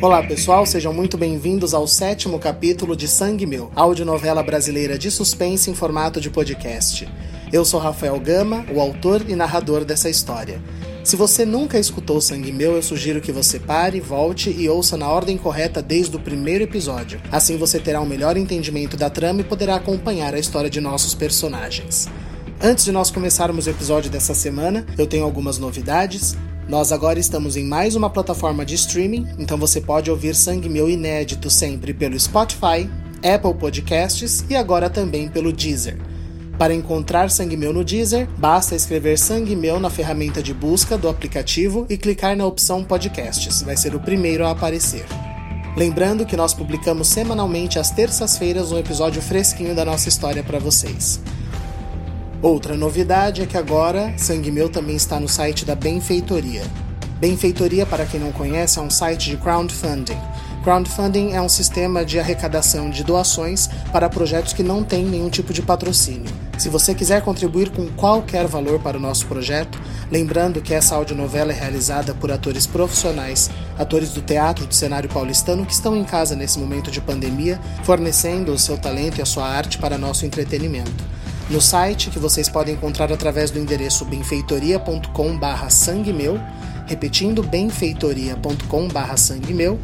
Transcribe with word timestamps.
Olá 0.00 0.22
pessoal, 0.22 0.64
sejam 0.64 0.92
muito 0.92 1.18
bem-vindos 1.18 1.74
ao 1.74 1.84
sétimo 1.84 2.38
capítulo 2.38 2.94
de 2.94 3.08
Sangue 3.08 3.44
Meu, 3.44 3.72
audionovela 3.74 4.44
brasileira 4.44 4.96
de 4.96 5.10
suspense 5.10 5.72
em 5.72 5.74
formato 5.74 6.20
de 6.20 6.30
podcast. 6.30 7.08
Eu 7.52 7.64
sou 7.64 7.80
Rafael 7.80 8.18
Gama, 8.20 8.64
o 8.72 8.80
autor 8.80 9.28
e 9.28 9.34
narrador 9.34 9.84
dessa 9.84 10.08
história. 10.08 10.62
Se 11.02 11.16
você 11.16 11.44
nunca 11.44 11.80
escutou 11.80 12.20
Sangue 12.20 12.52
Meu, 12.52 12.76
eu 12.76 12.82
sugiro 12.82 13.20
que 13.20 13.32
você 13.32 13.58
pare, 13.58 13.98
volte 13.98 14.54
e 14.56 14.68
ouça 14.68 14.96
na 14.96 15.08
ordem 15.08 15.36
correta 15.36 15.82
desde 15.82 16.14
o 16.14 16.20
primeiro 16.20 16.62
episódio. 16.62 17.20
Assim 17.32 17.56
você 17.56 17.80
terá 17.80 18.00
um 18.00 18.06
melhor 18.06 18.36
entendimento 18.36 18.96
da 18.96 19.10
trama 19.10 19.40
e 19.40 19.44
poderá 19.44 19.74
acompanhar 19.74 20.32
a 20.32 20.38
história 20.38 20.70
de 20.70 20.80
nossos 20.80 21.12
personagens. 21.12 22.08
Antes 22.62 22.84
de 22.84 22.92
nós 22.92 23.10
começarmos 23.10 23.66
o 23.66 23.70
episódio 23.70 24.12
dessa 24.12 24.32
semana, 24.32 24.86
eu 24.96 25.08
tenho 25.08 25.24
algumas 25.24 25.58
novidades. 25.58 26.36
Nós 26.68 26.92
agora 26.92 27.18
estamos 27.18 27.56
em 27.56 27.64
mais 27.64 27.96
uma 27.96 28.10
plataforma 28.10 28.62
de 28.62 28.74
streaming, 28.74 29.26
então 29.38 29.56
você 29.56 29.80
pode 29.80 30.10
ouvir 30.10 30.34
Sangue 30.34 30.68
Meu 30.68 30.88
inédito 30.90 31.48
sempre 31.48 31.94
pelo 31.94 32.20
Spotify, 32.20 32.90
Apple 33.24 33.54
Podcasts 33.58 34.44
e 34.50 34.54
agora 34.54 34.90
também 34.90 35.28
pelo 35.28 35.50
Deezer. 35.50 35.98
Para 36.58 36.74
encontrar 36.74 37.30
Sangue 37.30 37.56
Meu 37.56 37.72
no 37.72 37.82
Deezer, 37.82 38.28
basta 38.36 38.74
escrever 38.74 39.18
Sangue 39.18 39.56
Meu 39.56 39.80
na 39.80 39.88
ferramenta 39.88 40.42
de 40.42 40.52
busca 40.52 40.98
do 40.98 41.08
aplicativo 41.08 41.86
e 41.88 41.96
clicar 41.96 42.36
na 42.36 42.44
opção 42.44 42.84
Podcasts, 42.84 43.62
vai 43.62 43.76
ser 43.76 43.94
o 43.94 44.00
primeiro 44.00 44.44
a 44.44 44.50
aparecer. 44.50 45.06
Lembrando 45.74 46.26
que 46.26 46.36
nós 46.36 46.52
publicamos 46.52 47.08
semanalmente 47.08 47.78
às 47.78 47.90
terças-feiras 47.90 48.72
um 48.72 48.78
episódio 48.78 49.22
fresquinho 49.22 49.74
da 49.74 49.86
nossa 49.86 50.10
história 50.10 50.42
para 50.42 50.58
vocês. 50.58 51.18
Outra 52.40 52.76
novidade 52.76 53.42
é 53.42 53.46
que 53.46 53.56
agora 53.56 54.14
Sangue 54.16 54.52
Meu 54.52 54.68
também 54.68 54.94
está 54.94 55.18
no 55.18 55.28
site 55.28 55.64
da 55.64 55.74
Benfeitoria. 55.74 56.62
Benfeitoria, 57.18 57.84
para 57.84 58.06
quem 58.06 58.20
não 58.20 58.30
conhece, 58.30 58.78
é 58.78 58.82
um 58.82 58.88
site 58.88 59.30
de 59.30 59.36
crowdfunding. 59.36 60.16
Crowdfunding 60.62 61.32
é 61.32 61.42
um 61.42 61.48
sistema 61.48 62.04
de 62.04 62.20
arrecadação 62.20 62.90
de 62.90 63.02
doações 63.02 63.68
para 63.90 64.08
projetos 64.08 64.52
que 64.52 64.62
não 64.62 64.84
têm 64.84 65.04
nenhum 65.04 65.28
tipo 65.28 65.52
de 65.52 65.62
patrocínio. 65.62 66.32
Se 66.56 66.68
você 66.68 66.94
quiser 66.94 67.22
contribuir 67.22 67.70
com 67.70 67.88
qualquer 67.88 68.46
valor 68.46 68.78
para 68.78 68.96
o 68.96 69.00
nosso 69.00 69.26
projeto, 69.26 69.76
lembrando 70.08 70.60
que 70.60 70.74
essa 70.74 70.94
audionovela 70.94 71.50
é 71.50 71.58
realizada 71.58 72.14
por 72.14 72.30
atores 72.30 72.68
profissionais, 72.68 73.50
atores 73.76 74.10
do 74.10 74.22
teatro 74.22 74.64
do 74.64 74.74
cenário 74.74 75.08
paulistano 75.08 75.66
que 75.66 75.72
estão 75.72 75.96
em 75.96 76.04
casa 76.04 76.36
nesse 76.36 76.60
momento 76.60 76.88
de 76.88 77.00
pandemia, 77.00 77.58
fornecendo 77.82 78.52
o 78.52 78.58
seu 78.58 78.78
talento 78.78 79.18
e 79.18 79.22
a 79.22 79.26
sua 79.26 79.48
arte 79.48 79.76
para 79.78 79.98
nosso 79.98 80.24
entretenimento 80.24 81.17
no 81.50 81.60
site 81.60 82.10
que 82.10 82.18
vocês 82.18 82.48
podem 82.48 82.74
encontrar 82.74 83.12
através 83.12 83.50
do 83.50 83.58
endereço 83.58 84.04
benfeitoria.com/sanguemeu, 84.04 86.38
repetindo 86.88 87.42
benfeitoria.com/sanguemeu. 87.42 89.78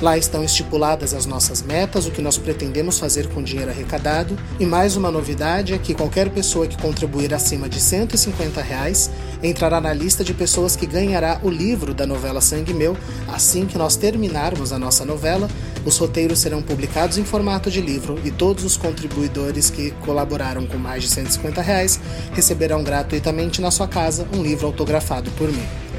Lá 0.00 0.16
estão 0.16 0.44
estipuladas 0.44 1.12
as 1.12 1.26
nossas 1.26 1.60
metas, 1.62 2.06
o 2.06 2.10
que 2.10 2.22
nós 2.22 2.38
pretendemos 2.38 2.98
fazer 2.98 3.28
com 3.28 3.40
o 3.40 3.42
dinheiro 3.42 3.70
arrecadado. 3.70 4.34
E 4.58 4.64
mais 4.64 4.96
uma 4.96 5.10
novidade 5.10 5.74
é 5.74 5.78
que 5.78 5.92
qualquer 5.94 6.30
pessoa 6.30 6.66
que 6.66 6.80
contribuir 6.80 7.34
acima 7.34 7.68
de 7.68 7.78
150 7.80 8.62
reais 8.62 9.10
entrará 9.42 9.80
na 9.80 9.92
lista 9.92 10.22
de 10.22 10.32
pessoas 10.32 10.76
que 10.76 10.86
ganhará 10.86 11.40
o 11.42 11.50
livro 11.50 11.92
da 11.94 12.06
novela 12.06 12.40
Sangue 12.40 12.74
Meu 12.74 12.96
assim 13.28 13.66
que 13.66 13.78
nós 13.78 13.96
terminarmos 13.96 14.72
a 14.72 14.78
nossa 14.78 15.04
novela 15.04 15.48
os 15.84 15.96
roteiros 15.96 16.40
serão 16.40 16.60
publicados 16.60 17.16
em 17.16 17.24
formato 17.24 17.70
de 17.70 17.80
livro 17.80 18.18
e 18.24 18.30
todos 18.30 18.64
os 18.64 18.76
contribuidores 18.76 19.70
que 19.70 19.92
colaboraram 20.02 20.66
com 20.66 20.76
mais 20.76 21.02
de 21.02 21.08
150 21.08 21.62
reais 21.62 21.98
receberão 22.32 22.82
gratuitamente 22.82 23.60
na 23.60 23.70
sua 23.70 23.88
casa 23.88 24.26
um 24.34 24.42
livro 24.42 24.66
autografado 24.66 25.30
por 25.32 25.50
mim. 25.50 25.89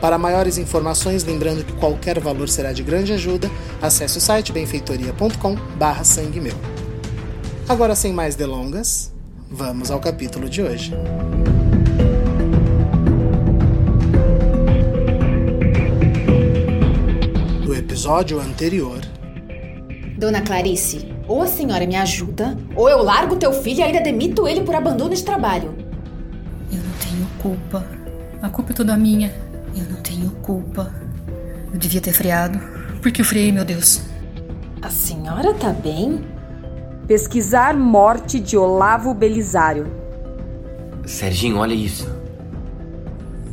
Para 0.00 0.16
maiores 0.16 0.56
informações, 0.56 1.24
lembrando 1.24 1.62
que 1.62 1.74
qualquer 1.74 2.18
valor 2.18 2.48
será 2.48 2.72
de 2.72 2.82
grande 2.82 3.12
ajuda, 3.12 3.50
acesse 3.82 4.16
o 4.16 4.20
site 4.20 4.50
benfeitoria.com 4.50 5.54
barra 5.76 6.04
sangue 6.04 6.40
meu. 6.40 6.54
Agora, 7.68 7.94
sem 7.94 8.10
mais 8.10 8.34
delongas, 8.34 9.12
vamos 9.50 9.90
ao 9.90 10.00
capítulo 10.00 10.48
de 10.48 10.62
hoje. 10.62 10.92
Do 17.62 17.74
episódio 17.74 18.40
anterior, 18.40 19.00
Dona 20.16 20.40
Clarice, 20.40 21.12
ou 21.28 21.42
a 21.42 21.46
senhora 21.46 21.86
me 21.86 21.96
ajuda, 21.96 22.56
ou 22.74 22.88
eu 22.88 23.02
largo 23.02 23.36
teu 23.36 23.52
filho 23.52 23.80
e 23.80 23.82
ainda 23.82 24.00
demito 24.00 24.48
ele 24.48 24.62
por 24.62 24.74
abandono 24.74 25.14
de 25.14 25.22
trabalho. 25.22 25.74
Eu 26.72 26.78
não 26.78 26.92
tenho 27.02 27.26
culpa. 27.42 27.86
A 28.40 28.48
culpa 28.48 28.72
é 28.72 28.74
toda 28.74 28.96
minha. 28.96 29.49
Eu 29.76 29.84
não 29.90 30.02
tenho 30.02 30.30
culpa. 30.42 30.92
Eu 31.72 31.78
devia 31.78 32.00
ter 32.00 32.12
freado. 32.12 32.58
Por 33.00 33.10
que 33.10 33.20
eu 33.20 33.24
freiei, 33.24 33.52
meu 33.52 33.64
Deus? 33.64 34.02
A 34.82 34.90
senhora 34.90 35.54
tá 35.54 35.72
bem? 35.72 36.24
Pesquisar 37.06 37.76
morte 37.76 38.38
de 38.38 38.56
Olavo 38.56 39.12
Belisário. 39.14 39.86
Serginho, 41.04 41.58
olha 41.58 41.74
isso. 41.74 42.08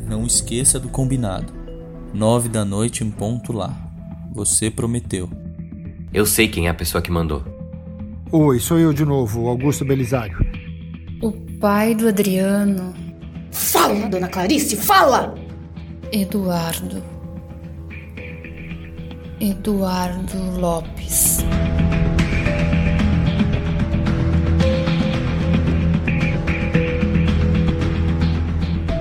Não 0.08 0.26
esqueça 0.26 0.80
do 0.80 0.90
combinado. 0.90 1.54
Nove 2.14 2.50
da 2.50 2.64
noite 2.64 3.04
em 3.04 3.12
ponto 3.12 3.52
lá. 3.52 3.76
Você 4.32 4.70
prometeu. 4.70 5.30
Eu 6.14 6.26
sei 6.26 6.48
quem 6.48 6.68
é 6.68 6.70
a 6.70 6.74
pessoa 6.74 7.02
que 7.02 7.12
mandou. 7.12 7.44
Oi, 8.32 8.60
sou 8.60 8.78
eu 8.78 8.94
de 8.94 9.06
novo, 9.06 9.48
Augusto 9.48 9.86
Belisário. 9.86 10.38
O 11.22 11.32
pai 11.32 11.96
do 11.96 12.08
Adriano. 12.08 12.94
Fala, 13.52 14.08
dona 14.08 14.28
Clarice, 14.28 14.76
fala! 14.76 15.47
Eduardo. 16.12 17.04
Eduardo 19.42 20.38
Lopes. 20.58 21.40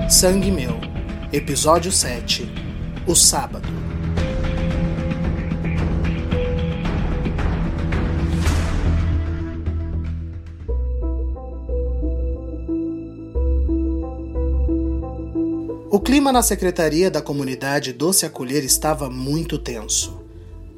Sangue 0.09 0.51
Meu, 0.51 0.79
Episódio 1.31 1.91
7 1.91 2.45
O 3.07 3.15
Sábado. 3.15 3.76
Clima 16.07 16.31
na 16.31 16.41
secretaria 16.41 17.11
da 17.11 17.21
comunidade 17.21 17.91
Doce 17.91 18.25
Acolher 18.25 18.63
estava 18.63 19.09
muito 19.09 19.57
tenso. 19.57 20.23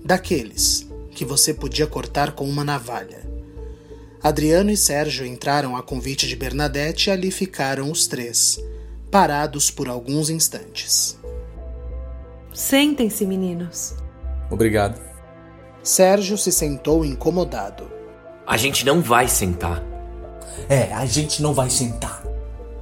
Daqueles 0.03 0.89
que 1.11 1.23
você 1.23 1.53
podia 1.53 1.85
cortar 1.85 2.31
com 2.31 2.49
uma 2.49 2.63
navalha. 2.63 3.29
Adriano 4.23 4.71
e 4.71 4.75
Sérgio 4.75 5.23
entraram 5.23 5.77
a 5.77 5.83
convite 5.83 6.27
de 6.27 6.35
Bernadette 6.35 7.09
e 7.09 7.13
ali 7.13 7.29
ficaram 7.29 7.91
os 7.91 8.07
três, 8.07 8.59
parados 9.11 9.69
por 9.69 9.87
alguns 9.87 10.31
instantes. 10.31 11.15
Sentem-se, 12.51 13.23
meninos. 13.23 13.93
Obrigado. 14.49 14.99
Sérgio 15.83 16.39
se 16.39 16.51
sentou 16.51 17.05
incomodado. 17.05 17.87
A 18.47 18.57
gente 18.57 18.83
não 18.83 18.99
vai 18.99 19.27
sentar. 19.27 19.83
É, 20.67 20.91
a 20.91 21.05
gente 21.05 21.39
não 21.39 21.53
vai 21.53 21.69
sentar. 21.69 22.23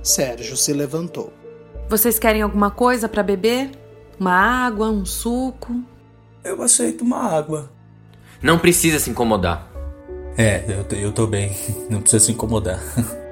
Sérgio 0.02 0.56
se 0.56 0.72
levantou. 0.72 1.37
Vocês 1.90 2.20
querem 2.20 2.42
alguma 2.42 2.70
coisa 2.70 3.08
para 3.08 3.24
beber? 3.24 3.72
Uma 4.20 4.34
água, 4.34 4.90
um 4.90 5.06
suco? 5.06 5.82
Eu 6.44 6.62
aceito 6.62 7.04
uma 7.04 7.24
água. 7.38 7.72
Não 8.42 8.58
precisa 8.60 9.00
se 9.00 9.10
incomodar. 9.10 9.68
É, 10.38 10.64
eu, 10.68 10.84
tô- 10.84 10.96
eu 10.96 11.12
tô 11.12 11.28
bem. 11.28 11.56
Não 11.90 12.02
precisa 12.02 12.26
se 12.26 12.32
incomodar. 12.32 12.80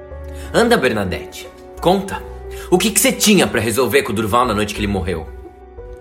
Anda, 0.52 0.76
Bernadette. 0.76 1.48
Conta. 1.80 2.20
O 2.70 2.78
que 2.78 2.90
que 2.90 2.98
você 2.98 3.12
tinha 3.12 3.46
pra 3.46 3.60
resolver 3.60 4.02
com 4.02 4.12
o 4.12 4.14
Durval 4.14 4.44
na 4.44 4.54
noite 4.54 4.74
que 4.74 4.80
ele 4.80 4.86
morreu? 4.88 5.26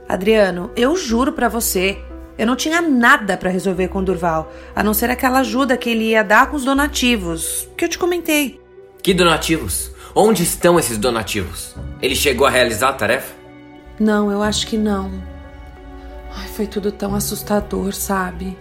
Adriano, 0.08 0.72
eu 0.76 0.96
juro 0.96 1.32
pra 1.34 1.48
você, 1.50 1.98
eu 2.38 2.46
não 2.48 2.56
tinha 2.56 2.82
nada 2.82 3.36
pra 3.38 3.50
resolver 3.50 3.88
com 3.88 4.00
o 4.00 4.04
Durval, 4.04 4.52
a 4.76 4.84
não 4.84 4.94
ser 4.94 5.10
aquela 5.10 5.40
ajuda 5.40 5.76
que 5.78 5.90
ele 5.90 6.06
ia 6.10 6.24
dar 6.24 6.50
com 6.50 6.56
os 6.56 6.64
donativos, 6.66 7.68
que 7.76 7.86
eu 7.86 7.90
te 7.90 7.98
comentei. 8.00 8.60
Que 9.02 9.14
donativos? 9.14 9.92
Onde 10.18 10.44
estão 10.44 10.80
esses 10.80 10.98
donativos? 10.98 11.76
Ele 12.02 12.16
chegou 12.16 12.48
a 12.48 12.50
realizar 12.50 12.88
a 12.88 12.94
tarefa? 12.94 13.34
Não, 14.00 14.32
eu 14.32 14.42
acho 14.42 14.66
que 14.66 14.78
não. 14.78 15.12
Ai, 16.34 16.48
foi 16.48 16.66
tudo 16.68 16.90
tão 16.90 17.14
assustador, 17.14 17.92
sabe? 17.94 18.58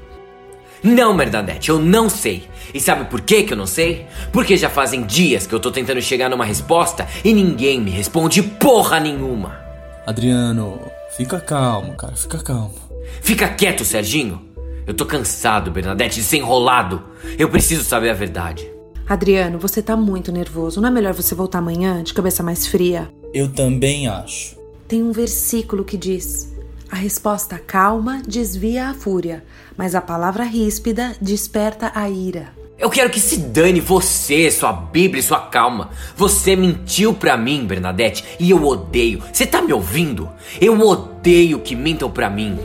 Não, 0.82 1.16
Bernadette, 1.16 1.70
eu 1.70 1.78
não 1.78 2.08
sei. 2.08 2.48
E 2.74 2.80
sabe 2.80 3.04
por 3.04 3.20
que, 3.20 3.44
que 3.44 3.52
eu 3.52 3.56
não 3.56 3.68
sei? 3.68 4.04
Porque 4.32 4.56
já 4.56 4.68
fazem 4.68 5.04
dias 5.04 5.46
que 5.46 5.54
eu 5.54 5.60
tô 5.60 5.70
tentando 5.70 6.02
chegar 6.02 6.28
numa 6.28 6.44
resposta 6.44 7.06
e 7.24 7.32
ninguém 7.32 7.80
me 7.80 7.90
responde 7.92 8.42
porra 8.42 8.98
nenhuma. 8.98 9.56
Adriano, 10.04 10.80
fica 11.16 11.38
calmo, 11.38 11.94
cara, 11.94 12.16
fica 12.16 12.38
calmo. 12.38 12.74
Fica 13.22 13.48
quieto, 13.48 13.84
Serginho. 13.84 14.42
Eu 14.84 14.92
tô 14.92 15.06
cansado, 15.06 15.70
Bernadette, 15.70 16.16
de 16.16 16.26
ser 16.26 16.38
enrolado. 16.38 17.00
Eu 17.38 17.48
preciso 17.48 17.84
saber 17.84 18.10
a 18.10 18.14
verdade. 18.14 18.73
Adriano, 19.06 19.58
você 19.58 19.82
tá 19.82 19.96
muito 19.96 20.32
nervoso. 20.32 20.80
Não 20.80 20.88
é 20.88 20.92
melhor 20.92 21.12
você 21.12 21.34
voltar 21.34 21.58
amanhã, 21.58 22.02
de 22.02 22.14
cabeça 22.14 22.42
mais 22.42 22.66
fria? 22.66 23.10
Eu 23.34 23.52
também 23.52 24.08
acho. 24.08 24.56
Tem 24.88 25.02
um 25.02 25.12
versículo 25.12 25.84
que 25.84 25.96
diz: 25.96 26.54
A 26.90 26.96
resposta 26.96 27.58
calma 27.58 28.22
desvia 28.26 28.88
a 28.88 28.94
fúria, 28.94 29.44
mas 29.76 29.94
a 29.94 30.00
palavra 30.00 30.44
ríspida 30.44 31.14
desperta 31.20 31.92
a 31.94 32.08
ira. 32.08 32.48
Eu 32.78 32.90
quero 32.90 33.10
que 33.10 33.20
se 33.20 33.36
dane 33.36 33.78
você, 33.78 34.50
sua 34.50 34.72
Bíblia 34.72 35.20
e 35.20 35.22
sua 35.22 35.40
calma. 35.40 35.90
Você 36.16 36.56
mentiu 36.56 37.14
pra 37.14 37.36
mim, 37.36 37.66
Bernadette, 37.66 38.24
e 38.40 38.50
eu 38.50 38.64
odeio. 38.64 39.22
Você 39.32 39.46
tá 39.46 39.62
me 39.62 39.72
ouvindo? 39.72 40.28
Eu 40.60 40.80
odeio 40.80 41.60
que 41.60 41.76
mintam 41.76 42.10
pra 42.10 42.28
mim. 42.28 42.58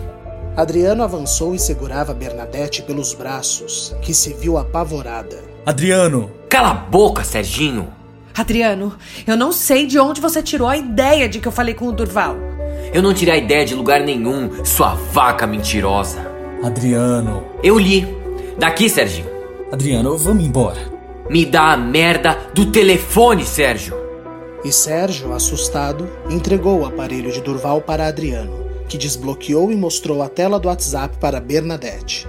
Adriano 0.57 1.03
avançou 1.03 1.53
e 1.53 1.59
segurava 1.59 2.13
Bernadette 2.13 2.81
pelos 2.81 3.13
braços, 3.13 3.95
que 4.01 4.13
se 4.13 4.33
viu 4.33 4.57
apavorada. 4.57 5.48
Adriano! 5.69 6.31
Cala 6.49 6.71
a 6.71 6.73
boca, 6.73 7.23
Serginho! 7.23 7.93
Adriano, 8.35 8.97
eu 9.27 9.37
não 9.37 9.51
sei 9.51 9.85
de 9.85 9.99
onde 9.99 10.19
você 10.19 10.41
tirou 10.41 10.67
a 10.67 10.75
ideia 10.75 11.29
de 11.29 11.39
que 11.39 11.47
eu 11.47 11.51
falei 11.51 11.75
com 11.75 11.85
o 11.85 11.91
Durval. 11.91 12.37
Eu 12.91 13.03
não 13.03 13.13
tirei 13.13 13.35
a 13.35 13.37
ideia 13.37 13.63
de 13.63 13.75
lugar 13.75 14.01
nenhum, 14.01 14.65
sua 14.65 14.95
vaca 14.95 15.45
mentirosa. 15.45 16.25
Adriano! 16.63 17.43
Eu 17.61 17.77
li. 17.77 18.07
Daqui, 18.57 18.89
Serginho. 18.89 19.29
Adriano, 19.71 20.17
vamos 20.17 20.43
embora. 20.43 20.79
Me 21.29 21.45
dá 21.45 21.73
a 21.73 21.77
merda 21.77 22.35
do 22.51 22.71
telefone, 22.71 23.45
Sérgio. 23.45 23.95
E 24.65 24.71
Sérgio, 24.71 25.33
assustado, 25.33 26.09
entregou 26.31 26.79
o 26.79 26.85
aparelho 26.87 27.31
de 27.31 27.41
Durval 27.41 27.79
para 27.79 28.07
Adriano, 28.07 28.65
que 28.87 28.97
desbloqueou 28.97 29.71
e 29.71 29.75
mostrou 29.75 30.23
a 30.23 30.29
tela 30.29 30.59
do 30.59 30.67
WhatsApp 30.67 31.19
para 31.19 31.39
Bernadette. 31.39 32.27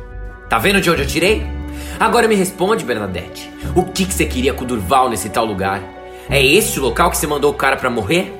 Tá 0.50 0.58
vendo 0.58 0.78
de 0.82 0.90
onde 0.90 1.00
eu 1.00 1.06
tirei? 1.06 1.59
Agora 2.00 2.26
me 2.26 2.34
responde, 2.34 2.82
Bernadette. 2.82 3.52
O 3.76 3.84
que, 3.84 4.06
que 4.06 4.14
você 4.14 4.24
queria 4.24 4.54
com 4.54 4.64
o 4.64 4.66
Durval 4.66 5.10
nesse 5.10 5.28
tal 5.28 5.44
lugar? 5.44 5.82
É 6.30 6.42
este 6.42 6.80
o 6.80 6.82
local 6.82 7.10
que 7.10 7.18
você 7.18 7.26
mandou 7.26 7.50
o 7.50 7.54
cara 7.54 7.76
para 7.76 7.90
morrer? 7.90 8.32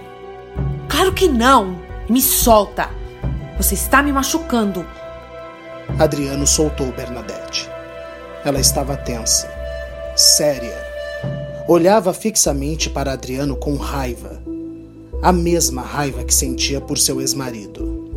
Claro 0.89 1.13
que 1.13 1.29
não! 1.29 1.77
Me 2.09 2.23
solta! 2.23 2.89
Você 3.59 3.75
está 3.75 4.03
me 4.03 4.15
machucando. 4.15 4.87
Adriano 5.99 6.47
soltou 6.47 6.87
Bernadette. 6.87 7.69
Ela 8.47 8.59
estava 8.59 8.97
tensa, 8.97 9.53
séria. 10.17 10.83
Olhava 11.69 12.15
fixamente 12.15 12.89
para 12.89 13.13
Adriano 13.13 13.57
com 13.57 13.77
raiva. 13.77 14.43
A 15.23 15.33
mesma 15.33 15.83
raiva 15.83 16.25
que 16.25 16.33
sentia 16.33 16.81
por 16.81 16.97
seu 16.97 17.21
ex-marido. 17.21 18.09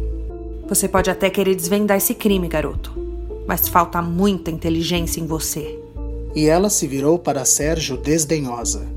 Você 0.70 0.88
pode 0.88 1.10
até 1.10 1.30
querer 1.30 1.54
desvendar 1.54 1.98
esse 1.98 2.14
crime, 2.14 2.48
garoto, 2.48 3.04
mas 3.48 3.68
falta 3.68 4.02
muita 4.02 4.52
inteligência 4.52 5.20
em 5.20 5.28
você. 5.28 5.80
E 6.36 6.48
ela 6.48 6.70
se 6.70 6.88
virou 6.88 7.20
para 7.20 7.46
Sérgio 7.46 7.98
desdenhosa. 7.98 8.88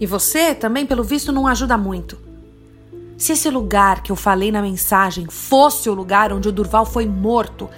E 0.00 0.06
você 0.06 0.54
também, 0.54 0.86
pelo 0.86 1.04
visto, 1.04 1.32
não 1.32 1.46
ajuda 1.46 1.76
muito. 1.76 2.18
Se 3.16 3.32
esse 3.32 3.48
lugar 3.48 4.02
que 4.02 4.12
eu 4.12 4.16
falei 4.16 4.52
na 4.52 4.60
mensagem 4.60 5.26
fosse 5.26 5.88
o 5.88 5.94
lugar 5.94 6.32
onde 6.32 6.48
o 6.48 6.52
Durval 6.52 6.84
foi 6.84 7.06
morto, 7.06 7.68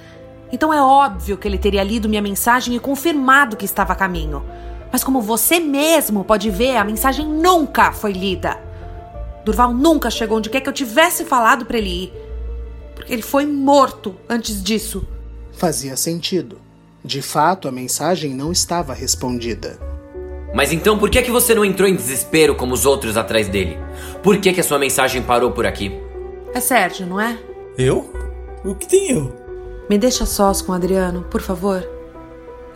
então 0.50 0.72
é 0.72 0.82
óbvio 0.82 1.36
que 1.36 1.46
ele 1.46 1.58
teria 1.58 1.84
lido 1.84 2.08
minha 2.08 2.22
mensagem 2.22 2.74
e 2.74 2.80
confirmado 2.80 3.56
que 3.56 3.64
estava 3.64 3.92
a 3.92 3.96
caminho. 3.96 4.42
Mas 4.90 5.04
como 5.04 5.20
você 5.20 5.60
mesmo 5.60 6.24
pode 6.24 6.50
ver, 6.50 6.76
a 6.76 6.84
mensagem 6.84 7.26
nunca 7.26 7.92
foi 7.92 8.12
lida. 8.12 8.58
Durval 9.44 9.72
nunca 9.72 10.10
chegou 10.10 10.38
onde 10.38 10.50
quer 10.50 10.60
que 10.60 10.68
eu 10.68 10.72
tivesse 10.72 11.24
falado 11.24 11.66
para 11.66 11.78
ele 11.78 12.04
ir. 12.04 12.12
Porque 12.94 13.12
ele 13.12 13.22
foi 13.22 13.46
morto 13.46 14.16
antes 14.28 14.62
disso. 14.62 15.06
Fazia 15.58 15.96
sentido. 15.96 16.60
De 17.04 17.20
fato, 17.20 17.66
a 17.66 17.72
mensagem 17.72 18.32
não 18.32 18.52
estava 18.52 18.94
respondida. 18.94 19.76
Mas 20.54 20.72
então 20.72 20.96
por 20.96 21.10
que 21.10 21.20
que 21.20 21.32
você 21.32 21.52
não 21.52 21.64
entrou 21.64 21.88
em 21.88 21.96
desespero 21.96 22.54
como 22.54 22.74
os 22.74 22.86
outros 22.86 23.16
atrás 23.16 23.48
dele? 23.48 23.76
Por 24.22 24.38
que 24.38 24.52
que 24.52 24.60
a 24.60 24.62
sua 24.62 24.78
mensagem 24.78 25.20
parou 25.20 25.50
por 25.50 25.66
aqui? 25.66 26.00
É 26.54 26.60
Sérgio, 26.60 27.08
não 27.08 27.20
é? 27.20 27.36
Eu? 27.76 28.08
O 28.64 28.72
que 28.72 28.86
tem 28.86 29.10
eu? 29.10 29.34
Me 29.90 29.98
deixa 29.98 30.24
sós 30.24 30.62
com 30.62 30.70
o 30.70 30.74
Adriano, 30.76 31.22
por 31.24 31.40
favor. 31.40 31.84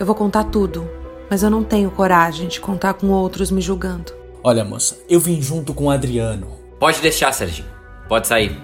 Eu 0.00 0.04
vou 0.04 0.16
contar 0.16 0.42
tudo, 0.42 0.84
mas 1.30 1.44
eu 1.44 1.50
não 1.50 1.62
tenho 1.62 1.88
coragem 1.88 2.48
de 2.48 2.60
contar 2.60 2.94
com 2.94 3.10
outros 3.10 3.52
me 3.52 3.60
julgando. 3.60 4.12
Olha, 4.42 4.64
moça, 4.64 4.98
eu 5.08 5.20
vim 5.20 5.40
junto 5.40 5.72
com 5.72 5.84
o 5.84 5.90
Adriano. 5.90 6.48
Pode 6.80 7.00
deixar, 7.00 7.30
Serginho. 7.30 7.68
Pode 8.08 8.26
sair. 8.26 8.60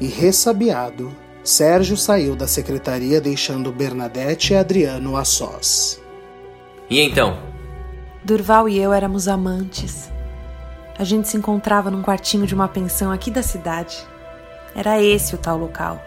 E 0.00 0.08
ressabiado, 0.08 1.14
Sérgio 1.44 1.94
saiu 1.94 2.34
da 2.34 2.46
secretaria 2.46 3.20
deixando 3.20 3.70
Bernadette 3.70 4.54
e 4.54 4.56
Adriano 4.56 5.14
a 5.14 5.26
sós. 5.26 6.00
E 6.88 6.98
então? 7.02 7.38
Durval 8.24 8.66
e 8.66 8.78
eu 8.78 8.94
éramos 8.94 9.28
amantes. 9.28 10.10
A 10.98 11.04
gente 11.04 11.28
se 11.28 11.36
encontrava 11.36 11.90
num 11.90 12.00
quartinho 12.00 12.46
de 12.46 12.54
uma 12.54 12.66
pensão 12.66 13.12
aqui 13.12 13.30
da 13.30 13.42
cidade. 13.42 13.94
Era 14.74 15.02
esse 15.02 15.34
o 15.34 15.38
tal 15.38 15.58
local. 15.58 16.00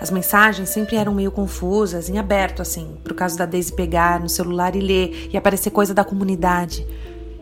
As 0.00 0.10
mensagens 0.10 0.70
sempre 0.70 0.96
eram 0.96 1.12
meio 1.12 1.30
confusas, 1.30 2.08
em 2.08 2.16
aberto, 2.16 2.62
assim, 2.62 2.96
por 3.04 3.12
causa 3.14 3.36
da 3.36 3.44
Daisy 3.44 3.70
pegar 3.70 4.18
no 4.18 4.30
celular 4.30 4.74
e 4.74 4.80
ler 4.80 5.28
e 5.30 5.36
aparecer 5.36 5.70
coisa 5.70 5.92
da 5.92 6.04
comunidade. 6.04 6.86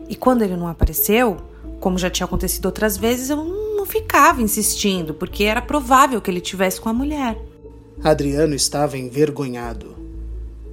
E 0.09 0.15
quando 0.15 0.41
ele 0.41 0.57
não 0.57 0.67
apareceu, 0.67 1.37
como 1.79 1.97
já 1.97 2.09
tinha 2.09 2.25
acontecido 2.25 2.65
outras 2.65 2.97
vezes, 2.97 3.29
eu 3.29 3.62
não 3.75 3.85
ficava 3.85 4.41
insistindo, 4.41 5.13
porque 5.13 5.43
era 5.43 5.61
provável 5.61 6.21
que 6.21 6.29
ele 6.29 6.41
tivesse 6.41 6.79
com 6.79 6.89
a 6.89 6.93
mulher. 6.93 7.37
Adriano 8.03 8.53
estava 8.53 8.97
envergonhado. 8.97 9.95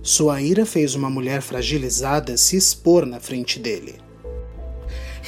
Sua 0.02 0.40
ira 0.40 0.64
fez 0.64 0.94
uma 0.94 1.10
mulher 1.10 1.42
fragilizada 1.42 2.36
se 2.36 2.56
expor 2.56 3.04
na 3.04 3.20
frente 3.20 3.58
dele. 3.58 3.96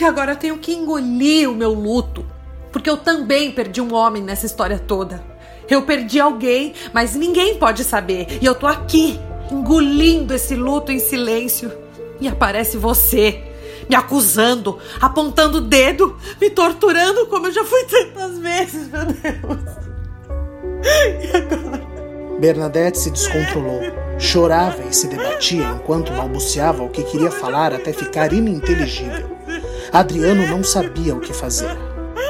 E 0.00 0.04
agora 0.04 0.32
eu 0.32 0.36
tenho 0.36 0.58
que 0.58 0.72
engolir 0.72 1.50
o 1.50 1.54
meu 1.54 1.74
luto, 1.74 2.24
porque 2.72 2.88
eu 2.88 2.96
também 2.96 3.52
perdi 3.52 3.80
um 3.80 3.94
homem 3.94 4.22
nessa 4.22 4.46
história 4.46 4.78
toda. 4.78 5.22
Eu 5.68 5.82
perdi 5.82 6.18
alguém, 6.18 6.72
mas 6.92 7.14
ninguém 7.14 7.58
pode 7.58 7.84
saber. 7.84 8.38
E 8.40 8.46
eu 8.46 8.54
tô 8.54 8.66
aqui, 8.66 9.20
engolindo 9.50 10.34
esse 10.34 10.54
luto 10.54 10.90
em 10.90 10.98
silêncio. 10.98 11.70
E 12.20 12.26
aparece 12.26 12.76
você, 12.76 13.42
me 13.92 13.96
acusando, 13.96 14.78
apontando 14.98 15.58
o 15.58 15.60
dedo, 15.60 16.16
me 16.40 16.48
torturando 16.48 17.26
como 17.26 17.48
eu 17.48 17.52
já 17.52 17.62
fui 17.62 17.84
tantas 17.84 18.38
vezes, 18.38 18.88
meu 18.88 19.04
Deus. 19.04 19.82
E 21.22 21.36
agora? 21.36 21.92
Bernadette 22.40 22.98
se 22.98 23.10
descontrolou. 23.10 23.82
Chorava 24.18 24.82
e 24.88 24.94
se 24.94 25.08
debatia 25.08 25.64
enquanto 25.64 26.12
balbuciava 26.12 26.82
o 26.82 26.88
que 26.88 27.02
queria 27.02 27.30
falar 27.30 27.74
até 27.74 27.92
ficar 27.92 28.32
ininteligível. 28.32 29.30
Adriano 29.92 30.46
não 30.46 30.64
sabia 30.64 31.14
o 31.14 31.20
que 31.20 31.34
fazer. 31.34 31.76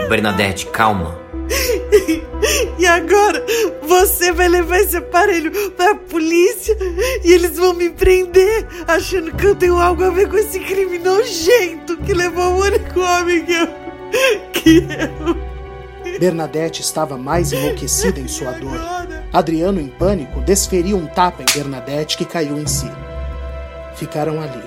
Bernadette, 0.08 0.66
calma. 0.66 1.16
E 2.78 2.86
agora 2.86 3.44
você 3.82 4.32
vai 4.32 4.48
levar 4.48 4.80
esse 4.80 4.96
aparelho 4.96 5.52
pra 5.72 5.94
polícia 5.94 6.76
e 7.22 7.32
eles 7.32 7.56
vão 7.56 7.72
me 7.72 7.90
prender, 7.90 8.66
achando 8.88 9.32
que 9.32 9.46
eu 9.46 9.54
tenho 9.54 9.78
algo 9.78 10.02
a 10.02 10.10
ver 10.10 10.28
com 10.28 10.36
esse 10.36 10.58
crime 10.58 10.98
nojento 10.98 11.96
que 11.98 12.12
levou 12.12 12.54
o 12.54 12.60
único 12.62 13.00
homem 13.00 13.44
que 13.44 13.52
eu. 13.52 13.68
que 14.52 14.78
eu. 14.78 15.52
Bernadette 16.18 16.80
estava 16.80 17.16
mais 17.16 17.52
enlouquecida 17.52 18.18
em 18.18 18.28
sua 18.28 18.52
dor. 18.52 18.78
Adriano, 19.32 19.80
em 19.80 19.88
pânico, 19.88 20.40
desferiu 20.40 20.96
um 20.96 21.06
tapa 21.06 21.42
em 21.42 21.54
Bernadette 21.54 22.18
que 22.18 22.24
caiu 22.24 22.58
em 22.58 22.66
si. 22.66 22.90
Ficaram 23.94 24.40
ali, 24.40 24.62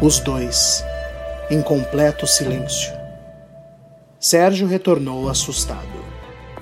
os 0.00 0.18
dois, 0.20 0.82
em 1.50 1.60
completo 1.62 2.26
silêncio. 2.26 2.97
Sérgio 4.20 4.66
retornou 4.66 5.28
assustado. 5.28 5.86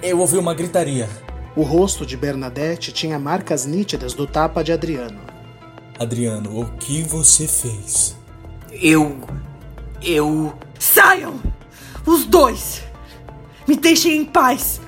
Eu 0.03 0.21
ouvi 0.21 0.37
uma 0.37 0.53
gritaria. 0.53 1.09
O 1.57 1.63
rosto 1.63 2.05
de 2.05 2.15
Bernadette 2.15 2.93
tinha 2.93 3.19
marcas 3.19 3.65
nítidas 3.65 4.13
do 4.13 4.27
tapa 4.27 4.63
de 4.63 4.73
Adriano. 4.73 5.19
Adriano, 5.99 6.61
o 6.61 6.67
que 6.77 7.03
você 7.03 7.49
fez? 7.49 8.15
Eu. 8.71 9.23
Eu. 10.03 10.53
Saiam! 10.79 11.41
Os 12.05 12.27
dois! 12.27 12.83
Me 13.67 13.75
deixem 13.75 14.19
em 14.19 14.25
paz! 14.27 14.79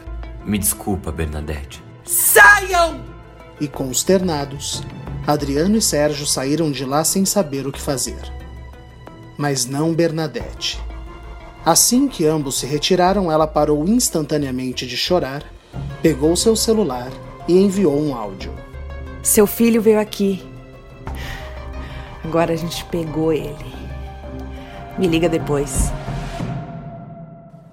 Me 0.44 0.58
desculpa, 0.58 1.10
Bernadette. 1.10 1.82
Saiam! 2.04 3.02
E 3.58 3.66
consternados, 3.66 4.82
Adriano 5.26 5.78
e 5.78 5.82
Sérgio 5.82 6.26
saíram 6.26 6.70
de 6.70 6.84
lá 6.84 7.02
sem 7.02 7.25
saber 7.25 7.66
o 7.66 7.72
que 7.72 7.80
fazer. 7.80 8.20
Mas 9.38 9.64
não 9.64 9.94
Bernadette. 9.94 10.78
Assim 11.65 12.09
que 12.09 12.25
ambos 12.25 12.59
se 12.59 12.67
retiraram, 12.67 13.31
ela 13.31 13.47
parou 13.47 13.87
instantaneamente 13.87 14.87
de 14.87 14.97
chorar, 14.97 15.45
pegou 16.00 16.35
seu 16.37 16.57
celular 16.57 17.11
e 17.47 17.59
enviou 17.59 18.00
um 18.00 18.15
áudio. 18.15 18.53
Seu 19.23 19.47
filho 19.47 19.83
veio 19.83 20.00
aqui. 20.00 20.43
Agora 22.25 22.53
a 22.53 22.57
gente 22.57 22.85
pegou 22.87 23.33
ele. 23.33 23.55
Me 24.99 25.07
liga 25.07 25.29
depois. 25.29 25.91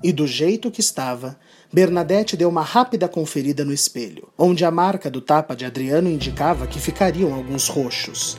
E 0.03 0.11
do 0.11 0.27
jeito 0.27 0.69
que 0.69 0.81
estava, 0.81 1.37
Bernadette 1.73 2.37
deu 2.37 2.47
uma 2.47 2.61
rápida 2.61 3.07
conferida 3.07 3.65
no 3.65 3.73
espelho, 3.73 4.29
onde 4.37 4.63
a 4.63 4.71
marca 4.71 5.09
do 5.09 5.19
tapa 5.19 5.55
de 5.55 5.65
Adriano 5.65 6.09
indicava 6.09 6.67
que 6.67 6.79
ficariam 6.79 7.33
alguns 7.33 7.67
roxos. 7.67 8.37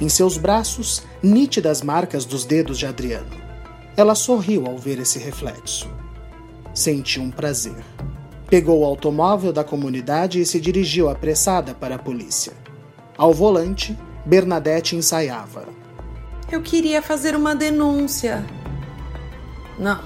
Em 0.00 0.08
seus 0.08 0.36
braços, 0.36 1.02
nítidas 1.22 1.80
marcas 1.80 2.24
dos 2.24 2.44
dedos 2.44 2.78
de 2.78 2.86
Adriano. 2.86 3.45
Ela 3.96 4.14
sorriu 4.14 4.66
ao 4.66 4.76
ver 4.76 4.98
esse 4.98 5.18
reflexo. 5.18 5.88
Sentiu 6.74 7.22
um 7.22 7.30
prazer. 7.30 7.82
Pegou 8.48 8.80
o 8.80 8.84
automóvel 8.84 9.52
da 9.52 9.64
comunidade 9.64 10.40
e 10.40 10.46
se 10.46 10.60
dirigiu 10.60 11.08
apressada 11.08 11.74
para 11.74 11.94
a 11.94 11.98
polícia. 11.98 12.52
Ao 13.16 13.32
volante, 13.32 13.98
Bernadette 14.24 14.94
ensaiava. 14.94 15.66
Eu 16.52 16.60
queria 16.62 17.00
fazer 17.00 17.34
uma 17.34 17.56
denúncia. 17.56 18.44
Não, 19.78 20.00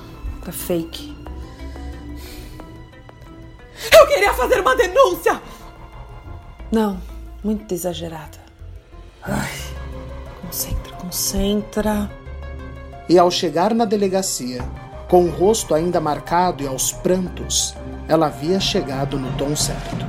tá 0.45 0.53
fake. 0.53 1.17
Eu 3.93 4.07
queria 4.07 4.33
fazer 4.35 4.61
uma 4.61 4.77
denúncia! 4.77 5.41
Não, 6.71 7.01
muito 7.43 7.73
exagerada. 7.75 8.39
Ai, 9.23 9.51
concentra, 10.43 10.97
concentra. 10.97 12.20
E 13.11 13.19
ao 13.19 13.29
chegar 13.29 13.75
na 13.75 13.85
delegacia, 13.85 14.63
com 15.09 15.25
o 15.25 15.31
rosto 15.31 15.75
ainda 15.75 16.01
marcado 16.01 16.63
e 16.63 16.67
aos 16.69 16.93
prantos, 16.93 17.75
ela 18.07 18.27
havia 18.27 18.61
chegado 18.61 19.19
no 19.19 19.37
tom 19.37 19.57
certo. 19.57 20.07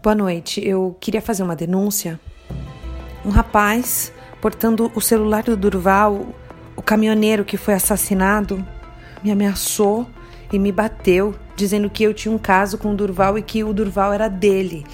Boa 0.00 0.14
noite, 0.14 0.64
eu 0.64 0.96
queria 1.00 1.20
fazer 1.20 1.42
uma 1.42 1.56
denúncia. 1.56 2.20
Um 3.24 3.30
rapaz 3.30 4.12
portando 4.40 4.92
o 4.94 5.00
celular 5.00 5.42
do 5.42 5.56
Durval, 5.56 6.26
o 6.76 6.82
caminhoneiro 6.82 7.44
que 7.44 7.56
foi 7.56 7.74
assassinado, 7.74 8.64
me 9.24 9.32
ameaçou 9.32 10.06
e 10.52 10.60
me 10.60 10.70
bateu, 10.70 11.34
dizendo 11.56 11.90
que 11.90 12.04
eu 12.04 12.14
tinha 12.14 12.32
um 12.32 12.38
caso 12.38 12.78
com 12.78 12.92
o 12.92 12.94
Durval 12.94 13.36
e 13.36 13.42
que 13.42 13.64
o 13.64 13.72
Durval 13.72 14.12
era 14.12 14.28
dele. 14.28 14.86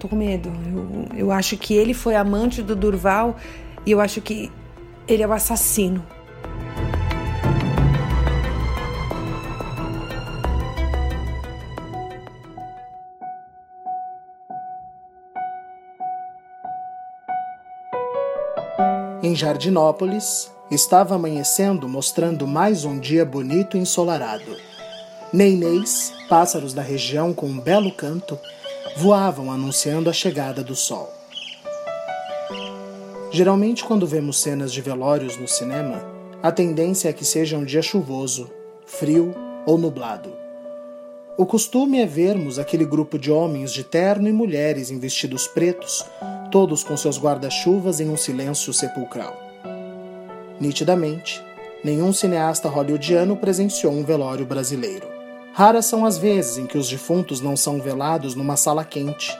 Tô 0.00 0.08
com 0.08 0.16
medo. 0.16 0.50
Eu, 1.12 1.18
eu 1.26 1.30
acho 1.30 1.58
que 1.58 1.74
ele 1.74 1.92
foi 1.92 2.16
amante 2.16 2.62
do 2.62 2.74
Durval 2.74 3.36
e 3.84 3.90
eu 3.90 4.00
acho 4.00 4.22
que 4.22 4.50
ele 5.08 5.22
é 5.22 5.26
o 5.26 5.32
assassino. 5.32 6.04
Em 19.22 19.34
Jardinópolis, 19.34 20.50
estava 20.70 21.14
amanhecendo 21.14 21.88
mostrando 21.88 22.46
mais 22.46 22.84
um 22.84 22.98
dia 22.98 23.24
bonito 23.24 23.76
e 23.76 23.80
ensolarado. 23.80 24.56
Neinês, 25.32 26.12
pássaros 26.28 26.72
da 26.72 26.82
região 26.82 27.34
com 27.34 27.46
um 27.46 27.58
belo 27.58 27.92
canto, 27.92 28.38
voavam 28.96 29.50
anunciando 29.50 30.08
a 30.08 30.12
chegada 30.12 30.62
do 30.62 30.74
sol. 30.74 31.17
Geralmente, 33.30 33.84
quando 33.84 34.06
vemos 34.06 34.40
cenas 34.40 34.72
de 34.72 34.80
velórios 34.80 35.36
no 35.36 35.46
cinema, 35.46 36.02
a 36.42 36.50
tendência 36.50 37.08
é 37.10 37.12
que 37.12 37.24
seja 37.24 37.58
um 37.58 37.64
dia 37.64 37.82
chuvoso, 37.82 38.50
frio 38.86 39.34
ou 39.66 39.76
nublado. 39.76 40.32
O 41.36 41.44
costume 41.44 42.00
é 42.00 42.06
vermos 42.06 42.58
aquele 42.58 42.84
grupo 42.84 43.18
de 43.18 43.30
homens 43.30 43.72
de 43.72 43.84
terno 43.84 44.28
e 44.28 44.32
mulheres 44.32 44.90
em 44.90 44.98
vestidos 44.98 45.46
pretos 45.46 46.04
todos 46.50 46.82
com 46.82 46.96
seus 46.96 47.20
guarda-chuvas 47.20 48.00
em 48.00 48.08
um 48.08 48.16
silêncio 48.16 48.72
sepulcral. 48.72 49.36
Nitidamente, 50.58 51.42
nenhum 51.84 52.12
cineasta 52.12 52.68
hollywoodiano 52.68 53.36
presenciou 53.36 53.92
um 53.92 54.02
velório 54.02 54.46
brasileiro. 54.46 55.06
Raras 55.52 55.86
são 55.86 56.04
as 56.04 56.16
vezes 56.16 56.58
em 56.58 56.66
que 56.66 56.78
os 56.78 56.88
defuntos 56.88 57.40
não 57.40 57.56
são 57.56 57.80
velados 57.80 58.34
numa 58.34 58.56
sala 58.56 58.84
quente, 58.84 59.36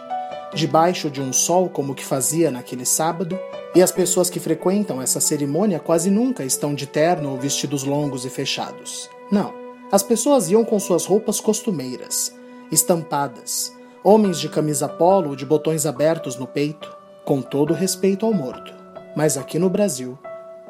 debaixo 0.54 1.10
de 1.10 1.20
um 1.20 1.32
sol 1.32 1.68
como 1.68 1.94
que 1.94 2.04
fazia 2.04 2.50
naquele 2.50 2.84
sábado, 2.84 3.38
e 3.74 3.82
as 3.82 3.92
pessoas 3.92 4.30
que 4.30 4.40
frequentam 4.40 5.00
essa 5.00 5.20
cerimônia 5.20 5.78
quase 5.78 6.10
nunca 6.10 6.44
estão 6.44 6.74
de 6.74 6.86
terno 6.86 7.30
ou 7.30 7.38
vestidos 7.38 7.84
longos 7.84 8.24
e 8.24 8.30
fechados. 8.30 9.10
Não, 9.30 9.52
as 9.92 10.02
pessoas 10.02 10.50
iam 10.50 10.64
com 10.64 10.78
suas 10.78 11.04
roupas 11.04 11.40
costumeiras, 11.40 12.34
estampadas, 12.72 13.72
homens 14.02 14.38
de 14.38 14.48
camisa 14.48 14.88
polo 14.88 15.30
ou 15.30 15.36
de 15.36 15.44
botões 15.44 15.86
abertos 15.86 16.36
no 16.36 16.46
peito, 16.46 16.96
com 17.24 17.42
todo 17.42 17.74
respeito 17.74 18.24
ao 18.24 18.32
morto. 18.32 18.72
Mas 19.14 19.36
aqui 19.36 19.58
no 19.58 19.68
Brasil, 19.68 20.18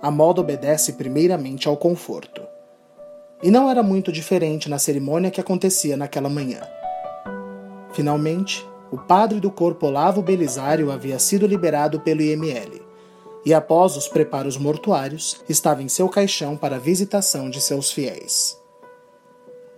a 0.02 0.10
moda 0.10 0.40
obedece 0.40 0.94
primeiramente 0.94 1.68
ao 1.68 1.76
conforto. 1.76 2.42
E 3.42 3.50
não 3.50 3.70
era 3.70 3.82
muito 3.82 4.10
diferente 4.10 4.68
na 4.68 4.78
cerimônia 4.78 5.30
que 5.30 5.40
acontecia 5.40 5.96
naquela 5.96 6.28
manhã. 6.28 6.60
Finalmente, 7.92 8.67
o 8.90 8.96
padre 8.96 9.40
do 9.40 9.50
corpo 9.50 9.86
Olavo 9.86 10.22
Belisário 10.22 10.90
havia 10.90 11.18
sido 11.18 11.46
liberado 11.46 12.00
pelo 12.00 12.22
IML 12.22 12.82
e, 13.44 13.52
após 13.52 13.96
os 13.96 14.08
preparos 14.08 14.56
mortuários, 14.56 15.42
estava 15.48 15.82
em 15.82 15.88
seu 15.88 16.08
caixão 16.08 16.56
para 16.56 16.76
a 16.76 16.78
visitação 16.78 17.50
de 17.50 17.60
seus 17.60 17.90
fiéis. 17.90 18.58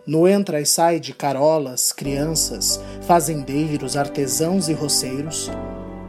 No 0.07 0.26
entra 0.26 0.61
e 0.61 0.67
sai 0.67 0.99
de 0.99 1.12
carolas, 1.12 1.93
crianças, 1.93 2.81
fazendeiros, 3.02 3.97
artesãos 3.97 4.69
e 4.69 4.73
roceiros, 4.73 5.50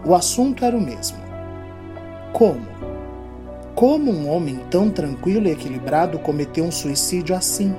o 0.06 0.16
assunto 0.16 0.64
era 0.64 0.76
o 0.76 0.82
mesmo. 0.82 1.18
Como? 2.34 2.66
Como 3.76 4.12
um 4.12 4.30
homem 4.30 4.60
tão 4.70 4.90
tranquilo 4.90 5.48
e 5.48 5.52
equilibrado 5.52 6.18
cometeu 6.20 6.64
um 6.64 6.72
suicídio 6.72 7.36
assim? 7.36 7.76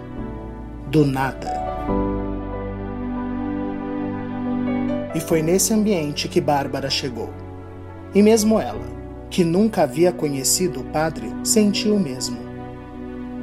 Do 0.88 1.06
nada. 1.06 1.61
Foi 5.22 5.42
nesse 5.42 5.72
ambiente 5.72 6.28
que 6.28 6.40
Bárbara 6.40 6.90
chegou. 6.90 7.30
E 8.14 8.22
mesmo 8.22 8.60
ela, 8.60 8.84
que 9.30 9.42
nunca 9.42 9.82
havia 9.82 10.12
conhecido 10.12 10.80
o 10.80 10.84
padre, 10.84 11.32
sentiu 11.42 11.94
o 11.94 12.00
mesmo. 12.00 12.36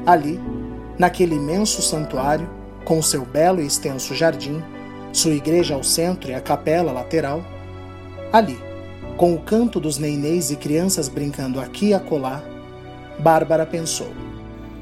Ali, 0.06 0.40
naquele 0.98 1.36
imenso 1.36 1.82
santuário, 1.82 2.48
com 2.86 3.02
seu 3.02 3.26
belo 3.26 3.62
e 3.62 3.66
extenso 3.66 4.14
jardim, 4.14 4.64
sua 5.12 5.32
igreja 5.32 5.74
ao 5.74 5.84
centro 5.84 6.30
e 6.30 6.36
a 6.36 6.42
capela 6.42 6.92
lateral, 6.92 7.44
ali, 8.32 8.58
com 9.18 9.34
o 9.34 9.42
canto 9.42 9.80
dos 9.80 9.98
neinês 9.98 10.52
e 10.52 10.56
crianças 10.56 11.10
brincando 11.10 11.60
aqui 11.60 11.88
e 11.88 11.94
acolá, 11.94 12.44
Bárbara 13.20 13.66
pensou. 13.66 14.08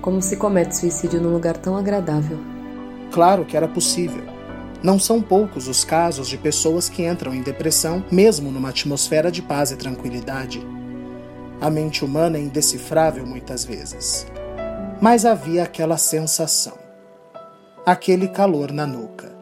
Como 0.01 0.22
se 0.22 0.38
comete 0.38 0.75
suicídio 0.75 1.22
num 1.22 1.34
lugar 1.34 1.58
tão 1.58 1.75
agradável? 1.75 2.38
Claro 3.12 3.46
que 3.46 3.58
era 3.58 3.68
possível. 3.68 4.37
Não 4.84 5.00
são 5.00 5.22
poucos 5.22 5.67
os 5.67 5.84
casos 5.84 6.27
de 6.27 6.38
pessoas 6.38 6.88
que 6.88 7.03
entram 7.03 7.34
em 7.34 7.41
depressão, 7.41 8.05
mesmo 8.12 8.51
numa 8.51 8.69
atmosfera 8.69 9.31
de 9.31 9.41
paz 9.41 9.72
e 9.72 9.75
tranquilidade. 9.75 10.65
A 11.60 11.69
mente 11.69 12.05
humana 12.05 12.38
é 12.38 12.41
indecifrável 12.41 13.25
muitas 13.25 13.65
vezes. 13.65 14.27
Mas 15.01 15.25
havia 15.25 15.63
aquela 15.63 15.98
sensação, 15.98 16.77
aquele 17.86 18.27
calor 18.27 18.72
na 18.72 18.86
nuca. 18.86 19.36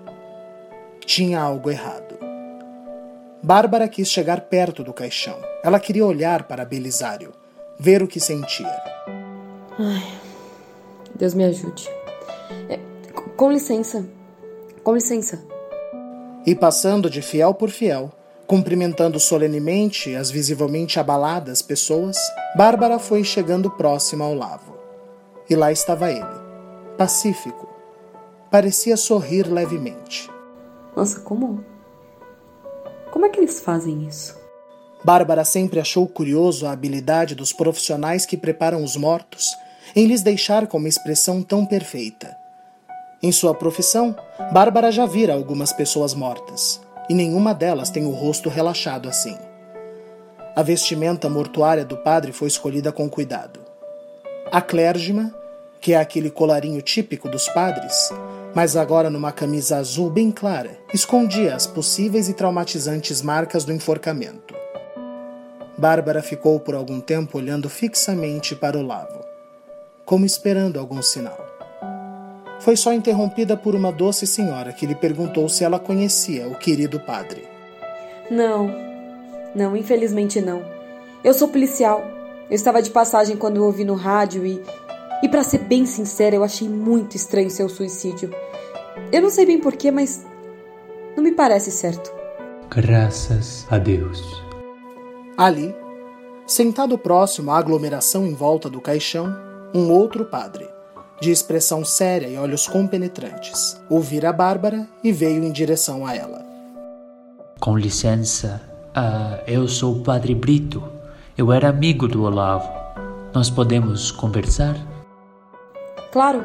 Tinha 1.06 1.40
algo 1.40 1.70
errado. 1.70 2.18
Bárbara 3.44 3.88
quis 3.88 4.10
chegar 4.10 4.42
perto 4.42 4.84
do 4.84 4.94
caixão. 4.94 5.38
Ela 5.64 5.80
queria 5.80 6.06
olhar 6.06 6.44
para 6.44 6.66
Belisário, 6.66 7.32
ver 7.78 8.02
o 8.02 8.08
que 8.08 8.20
sentia. 8.20 8.82
Ai, 9.78 10.04
Deus 11.14 11.34
me 11.34 11.44
ajude. 11.44 11.88
É, 12.70 12.80
com 13.36 13.52
licença. 13.52 14.06
Com 14.86 14.94
licença. 14.94 15.44
E 16.46 16.54
passando 16.54 17.10
de 17.10 17.20
fiel 17.20 17.56
por 17.56 17.72
fiel, 17.72 18.12
cumprimentando 18.46 19.20
solenemente 19.20 20.16
as 20.16 20.30
visivelmente 20.30 21.00
abaladas 21.00 21.64
pessoas, 21.64 22.16
Bárbara 22.56 23.00
foi 23.00 23.24
chegando 23.24 23.72
próxima 23.72 24.24
ao 24.24 24.36
lavo. 24.36 24.78
E 25.50 25.56
lá 25.56 25.72
estava 25.72 26.12
ele, 26.12 26.24
pacífico. 27.00 27.68
Parecia 28.52 28.96
sorrir 28.96 29.52
levemente. 29.52 30.30
Nossa, 30.96 31.20
como 31.20 31.66
como 33.12 33.26
é 33.26 33.30
que 33.30 33.40
eles 33.40 33.60
fazem 33.60 34.06
isso? 34.06 34.40
Bárbara 35.04 35.44
sempre 35.44 35.80
achou 35.80 36.08
curioso 36.08 36.68
a 36.68 36.72
habilidade 36.72 37.34
dos 37.34 37.52
profissionais 37.52 38.24
que 38.24 38.38
preparam 38.38 38.84
os 38.84 38.96
mortos 38.96 39.50
em 39.96 40.06
lhes 40.06 40.22
deixar 40.22 40.68
com 40.68 40.78
uma 40.78 40.90
expressão 40.90 41.42
tão 41.42 41.66
perfeita. 41.66 42.45
Em 43.26 43.32
sua 43.32 43.56
profissão, 43.56 44.16
Bárbara 44.54 44.92
já 44.92 45.08
vira 45.08 45.34
algumas 45.34 45.74
pessoas 45.74 46.14
mortas, 46.14 46.80
e 47.10 47.14
nenhuma 47.16 47.56
delas 47.56 47.90
tem 47.90 48.06
o 48.06 48.12
rosto 48.12 48.50
relaxado 48.50 49.10
assim. 49.10 49.36
A 50.56 50.62
vestimenta 50.62 51.28
mortuária 51.28 51.84
do 51.84 51.98
padre 51.98 52.32
foi 52.32 52.48
escolhida 52.48 52.92
com 52.92 53.10
cuidado. 53.10 53.60
A 54.52 54.62
clérgima, 54.62 55.34
que 55.82 55.94
é 55.94 55.98
aquele 55.98 56.30
colarinho 56.30 56.80
típico 56.84 57.28
dos 57.28 57.50
padres, 57.50 58.14
mas 58.54 58.78
agora 58.78 59.10
numa 59.10 59.32
camisa 59.32 59.78
azul 59.78 60.12
bem 60.12 60.30
clara, 60.30 60.78
escondia 60.94 61.56
as 61.56 61.66
possíveis 61.66 62.30
e 62.30 62.34
traumatizantes 62.36 63.24
marcas 63.24 63.66
do 63.66 63.74
enforcamento. 63.74 64.54
Bárbara 65.76 66.22
ficou 66.22 66.60
por 66.60 66.76
algum 66.76 67.02
tempo 67.02 67.40
olhando 67.40 67.72
fixamente 67.72 68.56
para 68.56 68.78
o 68.78 68.86
lavo, 68.86 69.20
como 70.06 70.28
esperando 70.28 70.80
algum 70.80 71.02
sinal. 71.02 71.45
Foi 72.66 72.76
só 72.76 72.92
interrompida 72.92 73.56
por 73.56 73.76
uma 73.76 73.92
doce 73.92 74.26
senhora 74.26 74.74
que 74.74 74.88
lhe 74.88 74.96
perguntou 74.96 75.48
se 75.48 75.64
ela 75.64 75.78
conhecia 75.78 76.48
o 76.48 76.56
querido 76.56 77.00
padre. 77.00 77.44
Não, 78.32 78.74
não, 79.54 79.78
infelizmente 79.78 80.42
não. 80.42 80.64
Eu 81.24 81.32
sou 81.36 81.48
policial. 81.48 82.04
Eu 82.50 82.56
estava 82.56 82.82
de 82.82 82.90
passagem 82.90 83.38
quando 83.38 83.58
eu 83.58 83.64
ouvi 83.66 83.84
no 83.84 83.94
rádio 83.94 84.44
e. 84.48 84.64
E 85.22 85.30
para 85.30 85.44
ser 85.44 85.60
bem 85.60 85.86
sincera, 85.86 86.36
eu 86.36 86.44
achei 86.44 86.68
muito 86.68 87.16
estranho 87.16 87.52
seu 87.52 87.70
suicídio. 87.70 88.34
Eu 89.12 89.22
não 89.22 89.30
sei 89.30 89.46
bem 89.46 89.60
porquê, 89.60 89.92
mas. 89.92 90.26
Não 91.16 91.24
me 91.24 91.34
parece 91.34 91.70
certo. 91.70 92.12
Graças 92.68 93.68
a 93.70 93.78
Deus. 93.78 94.24
Ali, 95.38 95.76
sentado 96.48 96.98
próximo 96.98 97.52
à 97.52 97.60
aglomeração 97.60 98.26
em 98.26 98.34
volta 98.34 98.72
do 98.72 98.82
caixão, 98.82 99.28
um 99.72 99.92
outro 99.92 100.26
padre, 100.26 100.68
de 101.20 101.32
expressão 101.32 101.84
séria 101.86 102.28
e 102.28 102.38
olhos 102.38 102.68
compenetrantes, 102.68 103.80
ouvira 103.90 104.30
a 104.30 104.34
Bárbara 104.34 104.88
e 105.04 105.12
veio 105.12 105.44
em 105.44 105.52
direção 105.52 106.06
a 106.06 106.16
ela. 106.16 106.46
Com 107.60 107.78
licença, 107.78 108.62
uh, 108.90 109.42
eu 109.48 109.68
sou 109.68 109.96
o 109.96 110.02
Padre 110.02 110.36
Brito. 110.36 110.84
Eu 111.38 111.52
era 111.52 111.70
amigo 111.70 112.08
do 112.08 112.24
Olavo. 112.24 112.70
Nós 113.34 113.50
podemos 113.50 114.12
conversar? 114.12 114.76
Claro. 116.12 116.44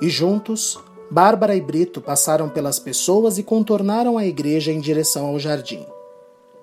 E 0.00 0.08
juntos, 0.08 0.78
Bárbara 1.10 1.56
e 1.56 1.60
Brito 1.60 2.00
passaram 2.00 2.48
pelas 2.48 2.78
pessoas 2.78 3.38
e 3.38 3.42
contornaram 3.42 4.16
a 4.16 4.24
igreja 4.24 4.70
em 4.70 4.80
direção 4.80 5.26
ao 5.26 5.38
jardim. 5.38 5.84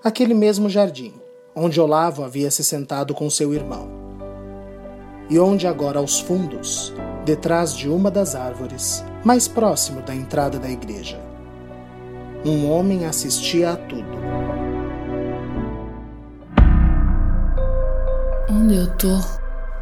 Aquele 0.03 0.33
mesmo 0.33 0.69
jardim, 0.69 1.13
onde 1.55 1.81
Olavo 1.81 2.24
havia 2.24 2.50
se 2.50 2.63
sentado 2.63 3.13
com 3.13 3.29
seu 3.29 3.53
irmão. 3.53 3.89
E 5.29 5.38
onde 5.38 5.67
agora 5.67 6.00
aos 6.00 6.19
fundos, 6.19 6.93
detrás 7.27 7.75
de 7.75 7.89
uma 7.89 8.10
das 8.10 8.36
árvores, 8.36 9.03
mais 9.22 9.50
próximo 9.50 10.01
da 10.01 10.15
entrada 10.15 10.57
da 10.57 10.69
igreja, 10.69 11.19
um 12.46 12.72
homem 12.72 13.05
assistia 13.05 13.74
a 13.74 13.75
tudo. 13.75 14.17
Onde 18.50 18.77
eu 18.77 18.88
tô? 18.96 19.19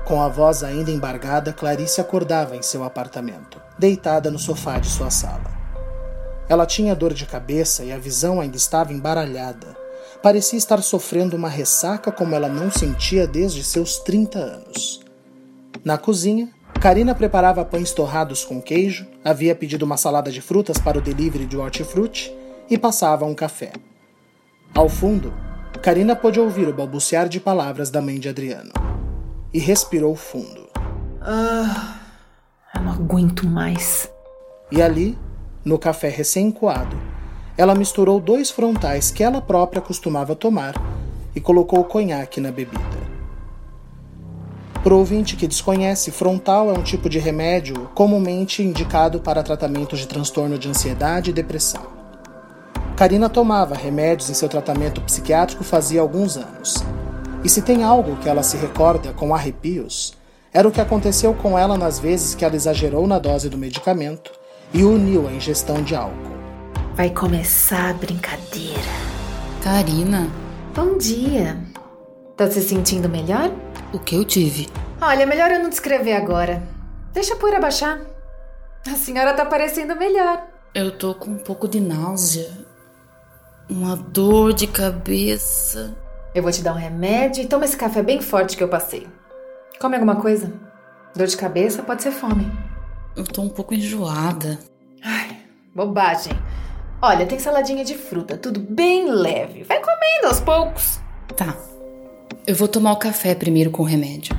Com 0.06 0.24
a 0.24 0.28
voz 0.28 0.64
ainda 0.64 0.90
embargada, 0.90 1.54
Clarice 1.54 2.02
acordava 2.02 2.56
em 2.56 2.64
seu 2.64 2.84
apartamento, 2.84 3.62
deitada 3.78 4.32
no 4.32 4.40
sofá 4.40 4.80
de 4.80 4.90
sua 4.90 5.12
sala. 5.12 5.54
Ela 6.50 6.66
tinha 6.66 6.96
dor 6.96 7.14
de 7.14 7.28
cabeça 7.28 7.84
e 7.84 7.92
a 7.92 8.00
visão 8.00 8.42
ainda 8.42 8.58
estava 8.58 8.92
embaralhada. 8.92 9.78
Parecia 10.24 10.58
estar 10.58 10.82
sofrendo 10.82 11.36
uma 11.36 11.50
ressaca 11.50 12.12
como 12.12 12.34
ela 12.34 12.50
não 12.50 12.72
sentia 12.72 13.28
desde 13.28 13.64
seus 13.64 14.00
30 14.00 14.40
anos. 14.40 15.06
Na 15.84 16.00
cozinha, 16.00 16.55
Karina 16.80 17.16
preparava 17.16 17.66
pães 17.66 17.92
torrados 17.92 18.46
com 18.46 18.62
queijo, 18.62 19.08
havia 19.24 19.56
pedido 19.56 19.84
uma 19.84 19.98
salada 19.98 20.32
de 20.32 20.42
frutas 20.42 20.78
para 20.78 20.98
o 20.98 21.02
delivery 21.02 21.46
de 21.46 21.58
hortifruti 21.58 22.32
e 22.70 22.78
passava 22.78 23.26
um 23.26 23.34
café. 23.34 23.72
Ao 24.74 24.88
fundo, 24.88 25.34
Karina 25.82 26.16
pôde 26.16 26.40
ouvir 26.40 26.68
o 26.68 26.74
balbuciar 26.74 27.28
de 27.28 27.40
palavras 27.40 27.90
da 27.90 28.02
mãe 28.02 28.20
de 28.20 28.30
Adriano 28.30 28.72
e 29.54 29.60
respirou 29.60 30.16
fundo. 30.16 30.68
Ah, 31.22 32.00
eu 32.76 32.82
não 32.82 32.92
aguento 32.92 33.48
mais. 33.48 34.10
E 34.72 34.82
ali, 34.82 35.18
no 35.64 35.80
café 35.80 36.10
recém-coado, 36.10 36.98
ela 37.58 37.74
misturou 37.74 38.20
dois 38.20 38.52
frontais 38.52 39.12
que 39.12 39.24
ela 39.24 39.42
própria 39.42 39.82
costumava 39.82 40.36
tomar 40.36 40.74
e 41.36 41.40
colocou 41.40 41.80
o 41.80 41.86
conhaque 41.86 42.42
na 42.42 42.52
bebida. 42.52 43.15
Para 44.86 44.94
o 44.94 45.00
ouvinte 45.00 45.36
que 45.36 45.48
desconhece, 45.48 46.12
frontal 46.12 46.70
é 46.70 46.74
um 46.78 46.84
tipo 46.84 47.10
de 47.10 47.18
remédio 47.18 47.90
comumente 47.96 48.62
indicado 48.62 49.20
para 49.20 49.42
tratamento 49.42 49.96
de 49.98 50.08
transtorno 50.08 50.60
de 50.60 50.70
ansiedade 50.70 51.32
e 51.32 51.34
depressão. 51.34 51.82
Karina 52.96 53.28
tomava 53.28 53.74
remédios 53.74 54.30
em 54.30 54.36
seu 54.36 54.48
tratamento 54.48 55.02
psiquiátrico 55.02 55.64
fazia 55.64 56.02
alguns 56.02 56.38
anos. 56.38 56.84
E 57.44 57.50
se 57.50 57.64
tem 57.64 57.84
algo 57.84 58.18
que 58.18 58.30
ela 58.30 58.44
se 58.44 58.58
recorda 58.58 59.12
com 59.12 59.34
arrepios, 59.34 60.14
era 60.54 60.68
o 60.68 60.72
que 60.72 60.80
aconteceu 60.80 61.34
com 61.34 61.58
ela 61.58 61.80
nas 61.80 61.98
vezes 61.98 62.36
que 62.36 62.46
ela 62.46 62.56
exagerou 62.56 63.08
na 63.08 63.18
dose 63.18 63.50
do 63.50 63.58
medicamento 63.58 64.32
e 64.72 64.84
uniu 64.84 65.28
a 65.28 65.34
ingestão 65.34 65.82
de 65.82 65.96
álcool. 65.96 66.36
Vai 66.94 67.10
começar 67.10 67.90
a 67.90 67.94
brincadeira. 67.94 68.94
Karina. 69.64 70.30
Bom 70.76 70.96
dia. 71.00 71.58
Tá 72.38 72.52
se 72.52 72.62
sentindo 72.62 73.10
melhor? 73.10 73.50
O 73.94 74.00
que 74.00 74.16
eu 74.16 74.26
tive? 74.26 74.68
Olha, 75.02 75.26
melhor 75.26 75.52
eu 75.52 75.60
não 75.60 75.70
descrever 75.70 76.14
agora. 76.14 76.64
Deixa 77.14 77.34
a 77.34 77.38
poeira 77.38 77.60
baixar. 77.60 78.00
A 78.88 78.96
senhora 78.96 79.34
tá 79.34 79.46
parecendo 79.46 79.96
melhor. 79.96 80.48
Eu 80.74 80.98
tô 80.98 81.16
com 81.16 81.32
um 81.32 81.38
pouco 81.38 81.68
de 81.68 81.80
náusea. 81.80 82.50
Uma 83.70 83.96
dor 83.96 84.54
de 84.54 84.68
cabeça. 84.68 85.96
Eu 86.34 86.44
vou 86.44 86.52
te 86.52 86.62
dar 86.62 86.74
um 86.74 86.78
remédio 86.78 87.44
e 87.44 87.48
toma 87.48 87.66
esse 87.66 87.78
café 87.78 88.04
bem 88.04 88.22
forte 88.22 88.58
que 88.58 88.64
eu 88.64 88.68
passei. 88.68 89.08
Come 89.80 89.96
alguma 89.96 90.18
coisa? 90.18 90.54
Dor 91.16 91.28
de 91.28 91.38
cabeça 91.38 91.82
pode 91.82 92.04
ser 92.04 92.12
fome. 92.12 92.52
Eu 93.16 93.24
tô 93.24 93.42
um 93.42 93.50
pouco 93.50 93.74
enjoada. 93.74 94.60
Ai, 95.02 95.38
bobagem. 95.74 96.34
Olha, 97.02 97.26
tem 97.26 97.40
saladinha 97.40 97.86
de 97.86 97.96
fruta, 97.96 98.38
tudo 98.38 98.60
bem 98.60 99.10
leve. 99.10 99.64
Vai 99.64 99.80
comendo 99.80 100.28
aos 100.28 100.42
poucos. 100.42 101.00
Tá. 101.36 101.56
Eu 102.48 102.54
vou 102.54 102.68
tomar 102.68 102.92
o 102.92 102.98
café 102.98 103.34
primeiro 103.34 103.72
com 103.72 103.82
o 103.82 103.86
remédio. 103.86 104.36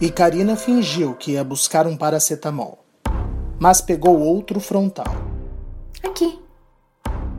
E 0.00 0.10
Karina 0.10 0.56
fingiu 0.56 1.14
que 1.14 1.32
ia 1.32 1.44
buscar 1.44 1.86
um 1.86 1.94
paracetamol, 1.94 2.82
mas 3.58 3.82
pegou 3.82 4.18
outro 4.18 4.58
frontal. 4.58 5.04
Aqui. 6.02 6.38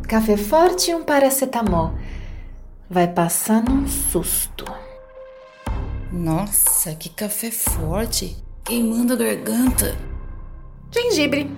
Café 0.08 0.38
forte 0.38 0.92
e 0.92 0.96
um 0.96 1.04
paracetamol. 1.04 1.96
Vai 2.88 3.08
passar 3.08 3.64
num 3.64 3.88
susto. 3.88 4.66
Nossa, 6.12 6.94
que 6.94 7.10
café 7.10 7.50
forte. 7.50 8.38
Queimando 8.64 9.14
a 9.14 9.16
garganta. 9.16 9.96
Gengibre. 10.92 11.50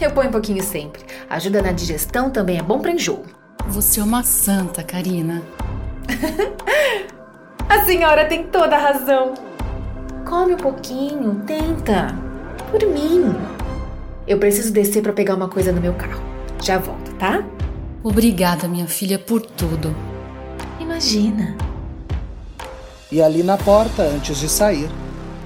Eu 0.00 0.12
ponho 0.12 0.28
um 0.28 0.32
pouquinho 0.32 0.62
sempre. 0.62 1.02
Ajuda 1.28 1.60
na 1.60 1.72
digestão, 1.72 2.30
também 2.30 2.56
é 2.56 2.62
bom 2.62 2.78
para 2.78 2.92
enjoo. 2.92 3.24
Você 3.66 3.98
é 3.98 4.04
uma 4.04 4.22
santa, 4.22 4.84
Karina. 4.84 5.42
a 7.68 7.84
senhora 7.84 8.26
tem 8.26 8.44
toda 8.44 8.76
a 8.76 8.78
razão. 8.78 9.34
Come 10.28 10.54
um 10.54 10.58
pouquinho, 10.58 11.42
tenta. 11.46 12.14
Por 12.70 12.86
mim. 12.88 13.34
Eu 14.26 14.38
preciso 14.38 14.72
descer 14.72 15.02
para 15.02 15.12
pegar 15.12 15.34
uma 15.34 15.48
coisa 15.48 15.72
no 15.72 15.80
meu 15.80 15.94
carro. 15.94 16.22
Já 16.62 16.78
volto, 16.78 17.12
tá? 17.14 17.44
Obrigada, 18.02 18.66
minha 18.66 18.86
filha, 18.86 19.18
por 19.18 19.40
tudo. 19.40 19.94
Imagina. 20.80 21.56
E 23.10 23.22
ali 23.22 23.42
na 23.42 23.56
porta, 23.56 24.02
antes 24.02 24.38
de 24.38 24.48
sair, 24.48 24.90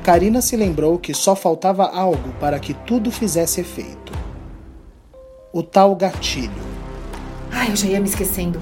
Karina 0.02 0.40
se 0.40 0.56
lembrou 0.56 0.98
que 0.98 1.12
só 1.12 1.36
faltava 1.36 1.84
algo 1.84 2.32
para 2.40 2.58
que 2.58 2.72
tudo 2.72 3.10
fizesse 3.10 3.60
efeito. 3.60 4.12
O 5.52 5.62
tal 5.62 5.94
gatilho. 5.94 6.50
Ai, 7.50 7.70
eu 7.70 7.76
já 7.76 7.88
ia 7.88 8.00
me 8.00 8.08
esquecendo. 8.08 8.58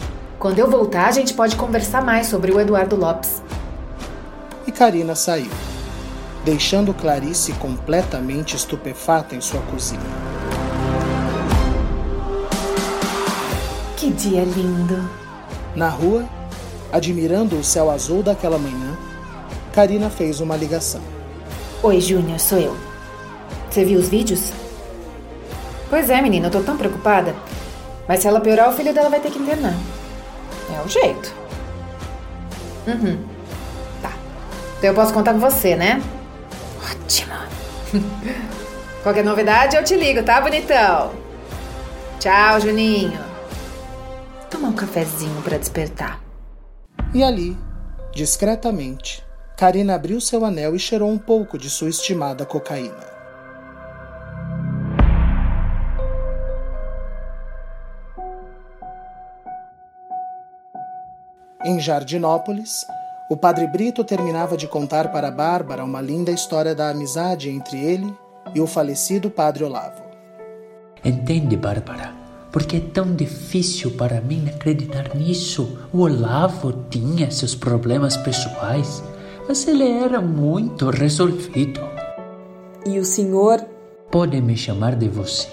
Quando 0.47 0.61
eu 0.61 0.71
voltar, 0.71 1.09
a 1.09 1.11
gente 1.11 1.35
pode 1.35 1.57
conversar 1.57 2.05
mais 2.05 2.29
sobre 2.29 2.53
o 2.53 2.61
Eduardo 2.61 2.95
Lopes. 2.95 3.43
E 4.65 4.71
Karina 4.71 5.17
saiu, 5.17 5.51
deixando 6.45 6.95
Clarice 6.95 7.53
completamente 7.55 8.55
estupefata 8.55 9.35
em 9.35 9.41
sua 9.41 9.61
cozinha. 9.63 10.01
Que 13.97 14.09
dia 14.13 14.45
lindo! 14.45 15.11
Na 15.75 15.89
rua, 15.89 16.25
admirando 16.93 17.57
o 17.57 17.65
céu 17.65 17.91
azul 17.91 18.23
daquela 18.23 18.57
manhã, 18.57 18.97
Karina 19.73 20.09
fez 20.09 20.41
uma 20.41 20.57
ligação. 20.57 21.01
Oi, 21.83 22.01
Júnior, 22.01 22.39
sou 22.39 22.59
eu. 22.59 22.77
Você 23.69 23.85
viu 23.85 23.99
os 23.99 24.09
vídeos? 24.09 24.53
Pois 25.91 26.09
é, 26.09 26.23
menina, 26.23 26.47
eu 26.47 26.53
tô 26.53 26.61
tão 26.61 26.77
preocupada. 26.77 27.35
Mas 28.07 28.21
se 28.21 28.29
ela 28.29 28.39
piorar, 28.39 28.71
o 28.71 28.77
filho 28.77 28.95
dela 28.95 29.11
vai 29.11 29.19
ter 29.19 29.33
que 29.33 29.41
internar. 29.41 29.75
É 30.75 30.81
o 30.81 30.89
jeito. 30.89 31.35
Uhum. 32.87 33.25
Tá. 34.03 34.13
Então 34.79 34.91
eu 34.91 34.95
posso 34.95 35.13
contar 35.13 35.33
com 35.33 35.41
você, 35.41 35.77
né? 35.77 36.03
Ótimo. 36.91 37.35
Qualquer 39.03 39.25
novidade 39.25 39.77
eu 39.77 39.85
te 39.85 39.95
ligo, 39.95 40.23
tá, 40.23 40.41
bonitão? 40.41 41.13
Tchau, 42.19 42.61
Juninho. 42.61 43.19
Toma 44.51 44.69
um 44.69 44.73
cafezinho 44.73 45.41
para 45.43 45.59
despertar. 45.59 46.21
E 47.15 47.23
ali, 47.23 47.57
discretamente, 48.13 49.25
Karina 49.57 49.95
abriu 49.95 50.21
seu 50.21 50.45
anel 50.45 50.75
e 50.75 50.79
cheirou 50.79 51.11
um 51.11 51.19
pouco 51.19 51.57
de 51.57 51.71
sua 51.71 51.89
estimada 51.89 52.45
cocaína. 52.45 53.16
Em 61.67 61.81
Jardinópolis, 61.81 62.87
o 63.29 63.37
padre 63.37 63.67
Brito 63.67 64.05
terminava 64.05 64.57
de 64.57 64.69
contar 64.69 65.11
para 65.11 65.33
Bárbara 65.33 65.85
uma 65.85 66.01
linda 66.01 66.31
história 66.31 66.77
da 66.77 66.91
amizade 66.91 67.51
entre 67.51 67.77
ele 67.77 68.15
e 68.55 68.61
o 68.61 68.69
falecido 68.69 69.29
padre 69.29 69.65
Olavo. 69.65 70.01
Entende, 71.05 71.57
Bárbara? 71.57 72.15
Porque 72.53 72.77
é 72.77 72.81
tão 72.81 73.17
difícil 73.17 73.91
para 73.97 74.21
mim 74.21 74.49
acreditar 74.49 75.13
nisso. 75.17 75.77
O 75.93 76.03
Olavo 76.03 76.73
tinha 76.89 77.33
seus 77.33 77.57
problemas 77.57 78.17
pessoais, 78.17 79.03
mas 79.49 79.67
ele 79.67 79.91
era 79.91 80.21
muito 80.21 80.89
resolvido. 80.91 81.81
E 82.87 82.97
o 83.01 83.05
senhor? 83.05 83.61
Pode 84.09 84.41
me 84.41 84.57
chamar 84.57 84.95
de 84.95 85.09
você. 85.09 85.49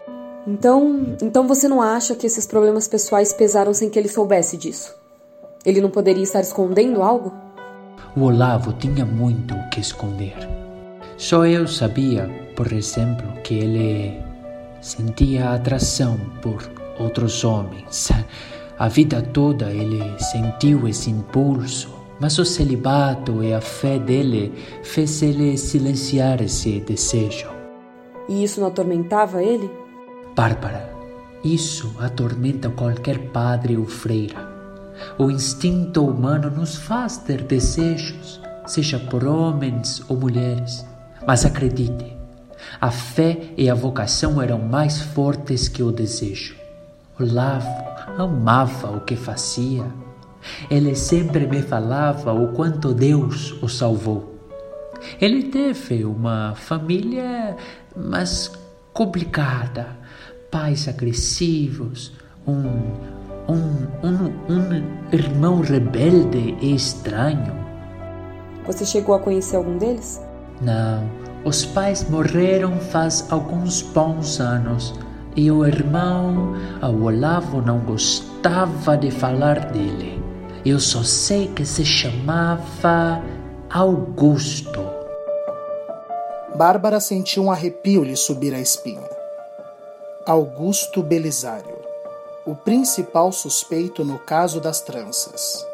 Então, 0.45 1.15
então 1.23 1.47
você 1.47 1.67
não 1.67 1.81
acha 1.81 2.13
que 2.13 2.27
esses 2.27 2.45
problemas 2.45 2.87
pessoais 2.87 3.33
pesaram 3.33 3.73
sem 3.73 3.89
que 3.89 3.97
ele 3.97 4.09
soubesse 4.09 4.57
disso? 4.57 5.01
Ele 5.65 5.79
não 5.79 5.89
poderia 5.89 6.23
estar 6.23 6.41
escondendo 6.41 7.01
algo? 7.01 7.33
O 8.15 8.23
Olavo 8.23 8.73
tinha 8.73 9.05
muito 9.05 9.55
o 9.55 9.69
que 9.69 9.79
esconder. 9.79 10.35
Só 11.17 11.45
eu 11.45 11.67
sabia, 11.67 12.29
por 12.55 12.71
exemplo, 12.73 13.25
que 13.43 13.55
ele 13.55 14.21
sentia 14.81 15.51
atração 15.51 16.19
por 16.41 16.69
outros 16.99 17.43
homens. 17.43 18.11
A 18.77 18.87
vida 18.87 19.21
toda 19.21 19.71
ele 19.71 20.03
sentiu 20.19 20.87
esse 20.87 21.09
impulso, 21.09 21.93
mas 22.19 22.37
o 22.37 22.45
celibato 22.45 23.43
e 23.43 23.53
a 23.53 23.61
fé 23.61 23.97
dele 23.97 24.53
fez 24.83 25.21
ele 25.21 25.57
silenciar 25.57 26.41
esse 26.41 26.81
desejo. 26.81 27.47
E 28.27 28.43
isso 28.43 28.59
não 28.59 28.67
atormentava 28.67 29.41
ele? 29.41 29.69
Bárbara, 30.35 30.93
isso 31.43 31.95
atormenta 31.99 32.69
qualquer 32.69 33.19
padre 33.29 33.77
ou 33.77 33.85
freira. 33.85 34.52
O 35.17 35.29
instinto 35.29 36.05
humano 36.05 36.49
nos 36.49 36.75
faz 36.75 37.17
ter 37.17 37.43
desejos, 37.43 38.41
seja 38.65 38.99
por 38.99 39.25
homens 39.25 40.03
ou 40.07 40.17
mulheres. 40.17 40.85
Mas 41.25 41.45
acredite, 41.45 42.15
a 42.79 42.91
fé 42.91 43.53
e 43.57 43.69
a 43.69 43.75
vocação 43.75 44.41
eram 44.41 44.59
mais 44.59 45.01
fortes 45.01 45.67
que 45.67 45.83
o 45.83 45.91
desejo. 45.91 46.55
Olavo 47.19 47.67
amava 48.17 48.91
o 48.91 49.01
que 49.01 49.15
fazia. 49.15 49.85
Ele 50.69 50.95
sempre 50.95 51.47
me 51.47 51.61
falava 51.61 52.33
o 52.33 52.49
quanto 52.53 52.93
Deus 52.93 53.51
o 53.61 53.69
salvou. 53.69 54.33
Ele 55.19 55.43
teve 55.43 56.05
uma 56.05 56.53
família, 56.55 57.55
mas 57.95 58.51
complicada, 58.93 59.87
pais 60.51 60.87
agressivos, 60.87 62.13
um, 62.47 63.12
um, 63.47 64.07
um, 64.07 64.53
um 64.53 64.83
irmão 65.11 65.61
rebelde 65.61 66.57
e 66.61 66.75
estranho. 66.75 67.53
Você 68.65 68.85
chegou 68.85 69.15
a 69.15 69.19
conhecer 69.19 69.57
algum 69.57 69.77
deles? 69.77 70.21
Não, 70.61 71.09
os 71.43 71.65
pais 71.65 72.09
morreram 72.09 72.77
faz 72.79 73.27
alguns 73.29 73.81
bons 73.81 74.39
anos 74.39 74.93
e 75.35 75.49
o 75.51 75.65
irmão, 75.65 76.53
o 76.81 77.03
Olavo, 77.03 77.61
não 77.61 77.79
gostava 77.79 78.95
de 78.95 79.09
falar 79.09 79.71
dele. 79.71 80.23
Eu 80.63 80.79
só 80.79 81.03
sei 81.03 81.47
que 81.47 81.65
se 81.65 81.83
chamava 81.83 83.21
Augusto. 83.69 84.79
Bárbara 86.55 86.99
sentiu 86.99 87.43
um 87.43 87.51
arrepio 87.51 88.03
lhe 88.03 88.15
subir 88.15 88.53
a 88.53 88.59
espinha. 88.59 89.09
Augusto 90.25 91.01
Belisário, 91.01 91.72
o 92.45 92.55
principal 92.55 93.31
suspeito 93.31 94.03
no 94.03 94.19
caso 94.19 94.59
das 94.59 94.81
tranças. 94.81 95.65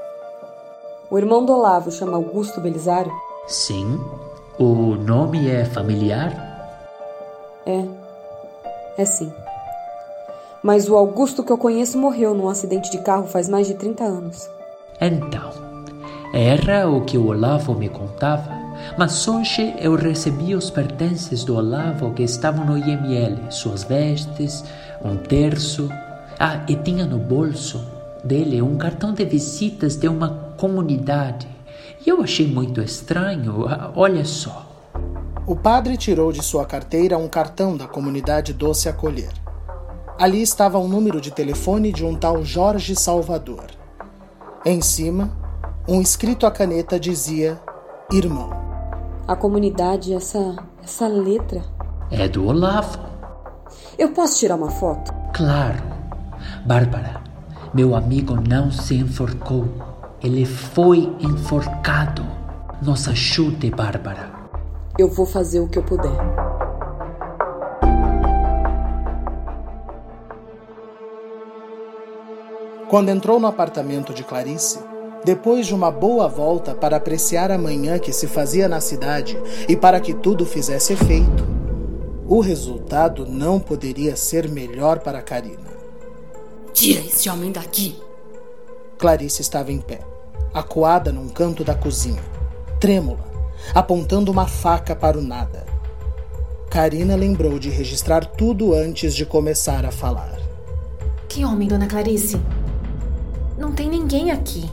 O 1.09 1.17
irmão 1.17 1.43
do 1.43 1.51
Olavo 1.51 1.91
chama 1.91 2.15
Augusto 2.15 2.61
Belisário? 2.61 3.11
Sim. 3.47 3.99
O 4.59 4.95
nome 4.95 5.49
é 5.49 5.65
familiar? 5.65 6.31
É. 7.65 7.85
É 8.97 9.05
sim. 9.05 9.33
Mas 10.61 10.87
o 10.89 10.95
Augusto 10.95 11.43
que 11.43 11.51
eu 11.51 11.57
conheço 11.57 11.97
morreu 11.97 12.35
num 12.35 12.49
acidente 12.49 12.91
de 12.91 12.99
carro 12.99 13.27
faz 13.27 13.49
mais 13.49 13.65
de 13.65 13.73
30 13.73 14.03
anos. 14.03 14.49
Então, 15.01 15.51
era 16.33 16.87
o 16.87 17.03
que 17.05 17.17
o 17.17 17.27
Olavo 17.27 17.73
me 17.73 17.89
contava. 17.89 18.59
Mas 18.97 19.27
hoje 19.27 19.73
eu 19.79 19.95
recebi 19.95 20.53
os 20.53 20.69
pertences 20.69 21.43
do 21.43 21.55
Olavo 21.55 22.13
que 22.13 22.23
estavam 22.23 22.65
no 22.65 22.77
IML, 22.77 23.51
suas 23.51 23.83
vestes, 23.83 24.63
um 25.03 25.15
terço. 25.15 25.89
Ah, 26.41 26.63
e 26.69 26.75
tinha 26.77 27.05
no 27.05 27.17
bolso 27.17 27.85
dele 28.23 28.61
um 28.61 28.77
cartão 28.77 29.13
de 29.13 29.25
visitas 29.25 29.97
de 29.97 30.07
uma 30.07 30.29
comunidade. 30.57 31.45
E 32.05 32.09
eu 32.09 32.21
achei 32.21 32.47
muito 32.47 32.81
estranho. 32.81 33.67
Ah, 33.67 33.91
olha 33.93 34.23
só. 34.23 34.65
O 35.45 35.53
padre 35.53 35.97
tirou 35.97 36.31
de 36.31 36.41
sua 36.41 36.65
carteira 36.65 37.17
um 37.17 37.27
cartão 37.27 37.75
da 37.75 37.87
comunidade 37.87 38.53
Doce 38.53 38.87
Acolher. 38.87 39.33
Ali 40.17 40.41
estava 40.41 40.79
um 40.79 40.87
número 40.87 41.19
de 41.19 41.29
telefone 41.29 41.91
de 41.91 42.05
um 42.05 42.15
tal 42.15 42.41
Jorge 42.41 42.95
Salvador. 42.95 43.65
Em 44.65 44.81
cima, 44.81 45.31
um 45.87 45.99
escrito 45.99 46.45
à 46.45 46.51
caneta 46.51 46.97
dizia 46.97 47.59
irmão. 48.11 48.49
A 49.27 49.35
comunidade, 49.35 50.13
essa, 50.13 50.55
essa 50.81 51.05
letra. 51.07 51.63
É 52.09 52.29
do 52.29 52.47
Olavo. 52.47 52.97
Eu 53.97 54.11
posso 54.13 54.39
tirar 54.39 54.55
uma 54.55 54.71
foto? 54.71 55.13
Claro. 55.33 55.88
Bárbara, 56.65 57.21
meu 57.73 57.95
amigo 57.95 58.35
não 58.35 58.71
se 58.71 58.95
enforcou. 58.95 59.67
Ele 60.21 60.45
foi 60.45 61.15
enforcado. 61.19 62.25
Nos 62.81 63.07
ajude, 63.07 63.69
Bárbara. 63.69 64.31
Eu 64.97 65.09
vou 65.09 65.25
fazer 65.25 65.59
o 65.59 65.67
que 65.67 65.77
eu 65.77 65.83
puder. 65.83 66.17
Quando 72.89 73.09
entrou 73.09 73.39
no 73.39 73.45
apartamento 73.45 74.13
de 74.13 74.23
Clarice, 74.23 74.79
depois 75.23 75.67
de 75.67 75.75
uma 75.75 75.91
boa 75.91 76.27
volta 76.27 76.73
para 76.73 76.97
apreciar 76.97 77.51
a 77.51 77.57
manhã 77.57 77.99
que 77.99 78.11
se 78.11 78.25
fazia 78.25 78.67
na 78.67 78.81
cidade 78.81 79.37
e 79.67 79.75
para 79.75 79.99
que 79.99 80.13
tudo 80.13 80.45
fizesse 80.45 80.93
efeito, 80.93 81.47
o 82.27 82.39
resultado 82.39 83.25
não 83.25 83.59
poderia 83.59 84.15
ser 84.15 84.49
melhor 84.49 84.99
para 84.99 85.21
Karina. 85.21 85.78
Tira 86.73 87.01
esse 87.01 87.29
homem 87.29 87.51
daqui! 87.51 87.99
Clarice 88.97 89.41
estava 89.41 89.71
em 89.71 89.79
pé, 89.79 90.01
acuada 90.53 91.11
num 91.11 91.29
canto 91.29 91.63
da 91.63 91.73
cozinha, 91.73 92.21
trêmula, 92.79 93.23
apontando 93.73 94.31
uma 94.31 94.47
faca 94.47 94.95
para 94.95 95.17
o 95.17 95.21
nada. 95.21 95.65
Karina 96.69 97.15
lembrou 97.15 97.57
de 97.57 97.69
registrar 97.69 98.25
tudo 98.25 98.73
antes 98.73 99.15
de 99.15 99.25
começar 99.25 99.85
a 99.85 99.91
falar. 99.91 100.39
Que 101.27 101.43
homem, 101.43 101.67
dona 101.67 101.87
Clarice? 101.87 102.39
Não 103.57 103.71
tem 103.71 103.89
ninguém 103.89 104.31
aqui. 104.31 104.69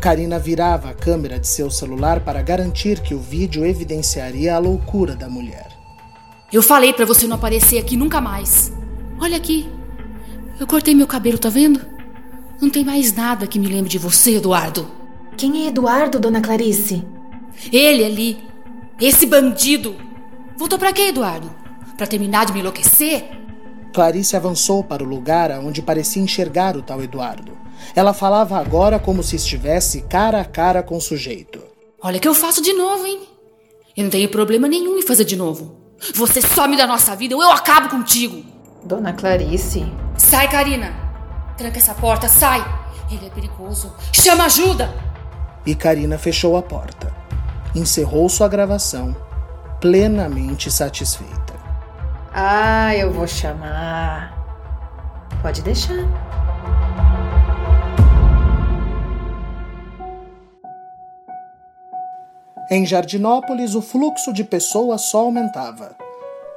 Karina 0.00 0.38
virava 0.38 0.90
a 0.90 0.94
câmera 0.94 1.38
de 1.38 1.46
seu 1.46 1.70
celular 1.70 2.20
para 2.20 2.42
garantir 2.42 3.00
que 3.00 3.14
o 3.14 3.20
vídeo 3.20 3.64
evidenciaria 3.64 4.54
a 4.54 4.58
loucura 4.58 5.14
da 5.14 5.28
mulher. 5.28 5.68
Eu 6.52 6.62
falei 6.62 6.92
para 6.92 7.04
você 7.04 7.26
não 7.26 7.36
aparecer 7.36 7.78
aqui 7.78 7.96
nunca 7.96 8.20
mais. 8.20 8.72
Olha 9.20 9.36
aqui. 9.36 9.79
Eu 10.60 10.66
cortei 10.66 10.94
meu 10.94 11.06
cabelo, 11.06 11.38
tá 11.38 11.48
vendo? 11.48 11.80
Não 12.60 12.68
tem 12.68 12.84
mais 12.84 13.14
nada 13.14 13.46
que 13.46 13.58
me 13.58 13.66
lembre 13.66 13.88
de 13.88 13.96
você, 13.96 14.36
Eduardo. 14.36 14.90
Quem 15.34 15.64
é 15.64 15.68
Eduardo, 15.68 16.20
dona 16.20 16.42
Clarice? 16.42 17.02
Ele 17.72 18.04
ali. 18.04 18.44
Esse 19.00 19.24
bandido. 19.24 19.96
Voltou 20.58 20.78
para 20.78 20.92
quê, 20.92 21.04
Eduardo? 21.08 21.50
Para 21.96 22.06
terminar 22.06 22.44
de 22.44 22.52
me 22.52 22.60
enlouquecer? 22.60 23.24
Clarice 23.94 24.36
avançou 24.36 24.84
para 24.84 25.02
o 25.02 25.06
lugar 25.06 25.50
onde 25.60 25.80
parecia 25.80 26.22
enxergar 26.22 26.76
o 26.76 26.82
tal 26.82 27.02
Eduardo. 27.02 27.56
Ela 27.96 28.12
falava 28.12 28.58
agora 28.58 28.98
como 28.98 29.22
se 29.22 29.36
estivesse 29.36 30.02
cara 30.02 30.42
a 30.42 30.44
cara 30.44 30.82
com 30.82 30.98
o 30.98 31.00
sujeito. 31.00 31.58
Olha 32.02 32.20
que 32.20 32.28
eu 32.28 32.34
faço 32.34 32.60
de 32.60 32.74
novo, 32.74 33.06
hein? 33.06 33.20
Eu 33.96 34.04
não 34.04 34.10
tenho 34.10 34.28
problema 34.28 34.68
nenhum 34.68 34.98
em 34.98 35.02
fazer 35.02 35.24
de 35.24 35.36
novo. 35.36 35.74
Você 36.14 36.42
some 36.42 36.76
da 36.76 36.86
nossa 36.86 37.16
vida 37.16 37.34
ou 37.34 37.42
eu 37.42 37.50
acabo 37.50 37.88
contigo. 37.88 38.44
Dona 38.84 39.14
Clarice. 39.14 39.86
Sai, 40.20 40.48
Karina. 40.48 40.92
Tranca 41.56 41.78
essa 41.78 41.94
porta, 41.94 42.28
sai. 42.28 42.62
Ele 43.10 43.26
é 43.26 43.30
perigoso. 43.30 43.92
Chama 44.12 44.44
ajuda. 44.44 44.94
E 45.64 45.74
Karina 45.74 46.18
fechou 46.18 46.58
a 46.58 46.62
porta. 46.62 47.12
Encerrou 47.74 48.28
sua 48.28 48.46
gravação, 48.46 49.16
plenamente 49.80 50.70
satisfeita. 50.70 51.54
Ah, 52.34 52.94
eu 52.94 53.10
vou 53.10 53.26
chamar. 53.26 54.36
Pode 55.40 55.62
deixar. 55.62 56.06
Em 62.70 62.84
Jardinópolis, 62.84 63.74
o 63.74 63.80
fluxo 63.80 64.34
de 64.34 64.44
pessoas 64.44 65.00
só 65.00 65.20
aumentava. 65.20 65.96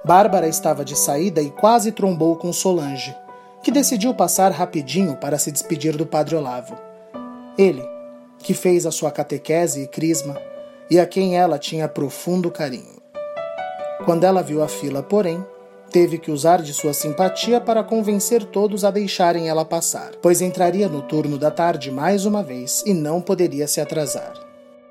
Bárbara 0.05 0.49
estava 0.49 0.83
de 0.83 0.97
saída 0.97 1.41
e 1.41 1.49
quase 1.49 1.93
trombou 1.93 2.35
com 2.35 2.51
Solange, 2.51 3.15
que 3.63 3.71
decidiu 3.71 4.13
passar 4.13 4.51
rapidinho 4.51 5.15
para 5.15 5.39
se 5.39 5.51
despedir 5.51 5.95
do 5.95 6.05
padre 6.05 6.35
Olavo. 6.35 6.77
Ele, 7.57 7.83
que 8.39 8.53
fez 8.53 8.85
a 8.85 8.91
sua 8.91 9.09
catequese 9.09 9.83
e 9.83 9.87
crisma 9.87 10.37
e 10.91 10.99
a 10.99 11.05
quem 11.05 11.37
ela 11.37 11.57
tinha 11.57 11.87
profundo 11.87 12.51
carinho. 12.51 13.01
Quando 14.05 14.25
ela 14.25 14.43
viu 14.43 14.61
a 14.61 14.67
fila, 14.67 15.01
porém, 15.01 15.43
teve 15.89 16.17
que 16.17 16.29
usar 16.29 16.61
de 16.61 16.73
sua 16.73 16.91
simpatia 16.93 17.61
para 17.61 17.83
convencer 17.83 18.43
todos 18.43 18.83
a 18.83 18.91
deixarem 18.91 19.47
ela 19.47 19.63
passar, 19.63 20.11
pois 20.21 20.41
entraria 20.41 20.89
no 20.89 21.01
turno 21.01 21.37
da 21.37 21.49
tarde 21.49 21.89
mais 21.89 22.25
uma 22.25 22.43
vez 22.43 22.83
e 22.85 22.93
não 22.93 23.21
poderia 23.21 23.67
se 23.67 23.79
atrasar. 23.79 24.33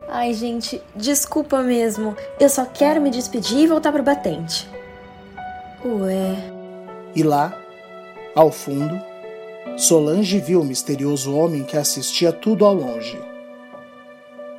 Ai, 0.09 0.33
gente, 0.33 0.83
desculpa 0.97 1.63
mesmo. 1.63 2.17
Eu 2.41 2.49
só 2.49 2.65
quero 2.65 3.01
me 3.01 3.11
despedir 3.11 3.59
e 3.59 3.67
voltar 3.67 3.93
pro 3.93 4.03
batente. 4.03 4.69
Ué. 5.85 6.37
E 7.15 7.23
lá, 7.23 7.62
ao 8.35 8.51
fundo, 8.51 9.01
Solange 9.77 10.39
viu 10.39 10.61
o 10.61 10.65
misterioso 10.65 11.35
homem 11.35 11.65
que 11.65 11.77
assistia 11.77 12.33
tudo 12.33 12.65
ao 12.65 12.75
longe. 12.75 13.19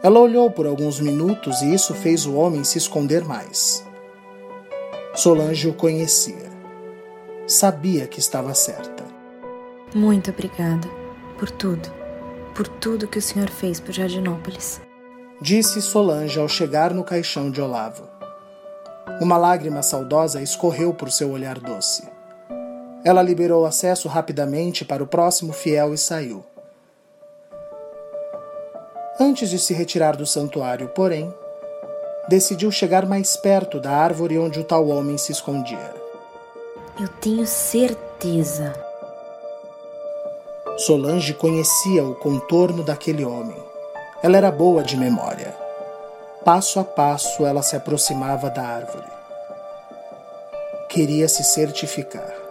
Ela 0.02 0.20
olhou 0.20 0.50
por 0.50 0.66
alguns 0.66 1.00
minutos 1.00 1.62
e 1.62 1.74
isso 1.74 1.94
fez 1.94 2.26
o 2.26 2.34
homem 2.36 2.64
se 2.64 2.78
esconder 2.78 3.24
mais. 3.24 3.86
Solange 5.16 5.70
o 5.70 5.74
conhecia. 5.74 6.52
Sabia 7.48 8.08
que 8.08 8.20
estava 8.20 8.54
certa. 8.54 9.04
Muito 9.94 10.32
obrigada 10.32 10.88
por 11.38 11.50
tudo. 11.52 11.90
Por 12.56 12.68
tudo 12.68 13.08
que 13.08 13.20
o 13.20 13.22
senhor 13.22 13.50
fez 13.50 13.80
por 13.80 13.92
Jardinópolis. 13.92 14.82
Disse 15.40 15.82
Solange 15.82 16.40
ao 16.40 16.48
chegar 16.48 16.94
no 16.94 17.04
caixão 17.04 17.52
de 17.52 17.62
Olavo. 17.62 18.04
Uma 19.22 19.38
lágrima 19.38 19.84
saudosa 19.84 20.42
escorreu 20.42 20.94
por 20.94 21.12
seu 21.12 21.32
olhar 21.32 21.60
doce. 21.60 22.13
Ela 23.06 23.22
liberou 23.22 23.66
acesso 23.66 24.08
rapidamente 24.08 24.86
para 24.86 25.04
o 25.04 25.08
próximo 25.08 25.52
fiel 25.52 25.94
e 25.94 25.98
saiu. 25.98 26.44
Antes 29.20 29.50
de 29.50 29.60
se 29.60 29.74
retirar 29.74 30.16
do 30.16 30.26
santuário, 30.26 30.88
porém, 30.90 31.34
decidiu 32.28 32.72
chegar 32.72 33.06
mais 33.06 33.36
perto 33.36 33.80
da 33.80 33.92
árvore 33.92 34.38
onde 34.38 34.60
o 34.60 34.64
tal 34.64 34.88
homem 34.88 35.18
se 35.18 35.32
escondia. 35.32 35.94
Eu 37.00 37.08
tenho 37.08 37.46
certeza. 37.46 38.74
Solange 40.78 41.34
conhecia 41.34 42.04
o 42.04 42.16
contorno 42.16 42.84
daquele 42.84 43.26
homem. 43.26 43.58
Ela 44.22 44.38
era 44.38 44.52
boa 44.52 44.82
de 44.84 44.96
memória. 44.96 45.56
Passo 46.44 46.80
a 46.80 46.84
passo 46.84 47.46
ela 47.46 47.62
se 47.62 47.76
aproximava 47.76 48.50
da 48.50 48.64
árvore. 48.64 49.08
Queria 50.90 51.28
se 51.28 51.44
certificar. 51.44 52.43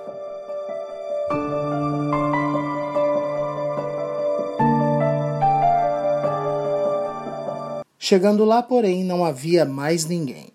Chegando 8.05 8.45
lá, 8.45 8.61
porém, 8.61 9.05
não 9.05 9.25
havia 9.25 9.65
mais 9.65 10.07
ninguém. 10.07 10.49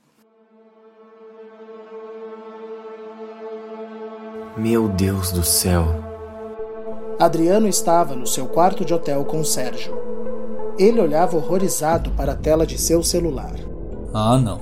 Meu 4.58 4.90
Deus 4.90 5.32
do 5.32 5.46
céu. 5.46 5.86
Adriano 7.18 7.66
estava 7.66 8.18
no 8.18 8.28
seu 8.28 8.48
quarto 8.48 8.84
de 8.84 8.94
hotel 8.94 9.24
com 9.24 9.46
Sérgio. 9.46 9.98
Ele 10.78 11.00
olhava 11.00 11.38
horrorizado 11.38 12.12
para 12.12 12.34
a 12.34 12.36
tela 12.36 12.68
de 12.68 12.78
seu 12.78 13.02
celular. 13.02 13.56
Ah, 14.14 14.38
não. 14.38 14.60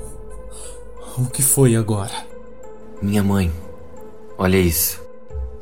O 1.18 1.26
que 1.26 1.42
foi 1.42 1.76
agora? 1.76 2.14
Minha 3.02 3.24
mãe. 3.24 3.52
Olha 4.38 4.58
isso. 4.58 5.05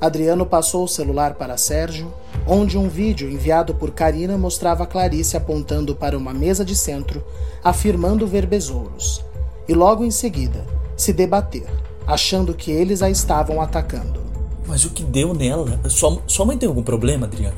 Adriano 0.03 0.45
passou 0.45 0.83
o 0.83 0.87
celular 0.87 1.35
para 1.35 1.55
Sérgio, 1.55 2.13
onde 2.45 2.77
um 2.77 2.89
vídeo 2.89 3.31
enviado 3.31 3.73
por 3.73 3.91
Karina 3.91 4.37
mostrava 4.37 4.85
Clarice 4.85 5.37
apontando 5.37 5.95
para 5.95 6.17
uma 6.17 6.33
mesa 6.33 6.65
de 6.65 6.75
centro, 6.75 7.23
afirmando 7.63 8.27
ver 8.27 8.45
besouros, 8.45 9.23
e 9.65 9.73
logo 9.73 10.03
em 10.03 10.11
seguida 10.11 10.65
se 10.97 11.13
debater, 11.13 11.65
achando 12.05 12.53
que 12.53 12.69
eles 12.69 13.01
a 13.01 13.09
estavam 13.09 13.61
atacando. 13.61 14.19
Mas 14.67 14.83
o 14.83 14.89
que 14.89 15.05
deu 15.05 15.33
nela? 15.33 15.79
Sua, 15.89 16.21
sua 16.27 16.45
mãe 16.45 16.57
tem 16.57 16.67
algum 16.67 16.83
problema, 16.83 17.25
Adriano? 17.25 17.55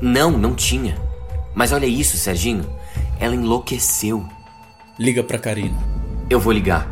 Não, 0.00 0.30
não 0.30 0.54
tinha. 0.54 0.96
Mas 1.52 1.72
olha 1.72 1.86
isso, 1.86 2.16
Serginho. 2.16 2.64
Ela 3.18 3.34
enlouqueceu. 3.34 4.24
Liga 4.96 5.24
pra 5.24 5.36
Karina. 5.36 5.76
Eu 6.30 6.38
vou 6.38 6.52
ligar. 6.52 6.88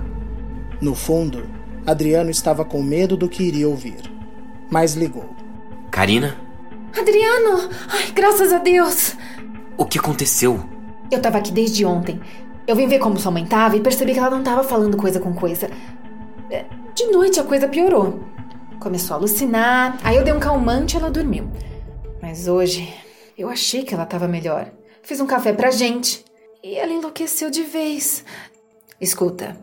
No 0.80 0.96
fundo, 0.96 1.44
Adriano 1.86 2.28
estava 2.28 2.64
com 2.64 2.82
medo 2.82 3.16
do 3.16 3.28
que 3.28 3.44
iria 3.44 3.68
ouvir 3.68 4.15
mas 4.70 4.94
ligou. 4.94 5.24
Karina? 5.90 6.36
Adriano! 6.98 7.68
Ai, 7.88 8.10
graças 8.12 8.52
a 8.52 8.58
Deus! 8.58 9.16
O 9.76 9.84
que 9.84 9.98
aconteceu? 9.98 10.64
Eu 11.10 11.20
tava 11.20 11.38
aqui 11.38 11.52
desde 11.52 11.84
ontem. 11.84 12.20
Eu 12.66 12.74
vim 12.74 12.88
ver 12.88 12.98
como 12.98 13.18
sua 13.18 13.30
mãe 13.30 13.46
tava 13.46 13.76
e 13.76 13.80
percebi 13.80 14.12
que 14.12 14.18
ela 14.18 14.30
não 14.30 14.42
tava 14.42 14.64
falando 14.64 14.96
coisa 14.96 15.20
com 15.20 15.32
coisa. 15.34 15.70
É, 16.50 16.64
de 16.94 17.06
noite 17.06 17.38
a 17.38 17.44
coisa 17.44 17.68
piorou. 17.68 18.20
Começou 18.80 19.14
a 19.14 19.18
alucinar, 19.18 19.98
aí 20.02 20.16
eu 20.16 20.24
dei 20.24 20.32
um 20.32 20.40
calmante 20.40 20.96
e 20.96 20.98
ela 20.98 21.10
dormiu. 21.10 21.48
Mas 22.20 22.48
hoje 22.48 22.92
eu 23.36 23.48
achei 23.48 23.84
que 23.84 23.94
ela 23.94 24.06
tava 24.06 24.26
melhor. 24.26 24.70
Fiz 25.02 25.20
um 25.20 25.26
café 25.26 25.52
pra 25.52 25.70
gente 25.70 26.24
e 26.62 26.76
ela 26.76 26.92
enlouqueceu 26.92 27.50
de 27.50 27.62
vez. 27.62 28.24
Escuta. 29.00 29.56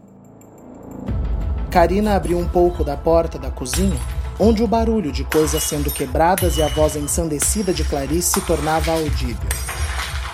Karina 1.69 2.15
abriu 2.15 2.37
um 2.37 2.47
pouco 2.47 2.83
da 2.83 2.95
porta 2.95 3.37
da 3.37 3.49
cozinha 3.49 3.99
onde 4.39 4.63
o 4.63 4.67
barulho 4.67 5.11
de 5.11 5.23
coisas 5.23 5.63
sendo 5.63 5.91
quebradas 5.91 6.57
e 6.57 6.63
a 6.63 6.67
voz 6.67 6.95
ensandecida 6.95 7.73
de 7.73 7.83
Clarice 7.83 8.33
se 8.33 8.41
tornava 8.41 8.91
audível. 8.91 9.49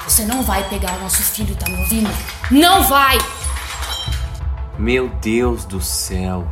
Você 0.08 0.26
não 0.26 0.42
vai 0.42 0.68
pegar 0.70 0.98
o 0.98 1.02
nosso 1.02 1.22
filho, 1.22 1.56
tá 1.56 1.70
me 1.70 1.78
ouvindo? 1.80 2.10
Não 2.50 2.84
vai! 2.84 3.18
Meu 4.78 5.10
Deus 5.22 5.66
do 5.66 5.82
céu. 5.82 6.48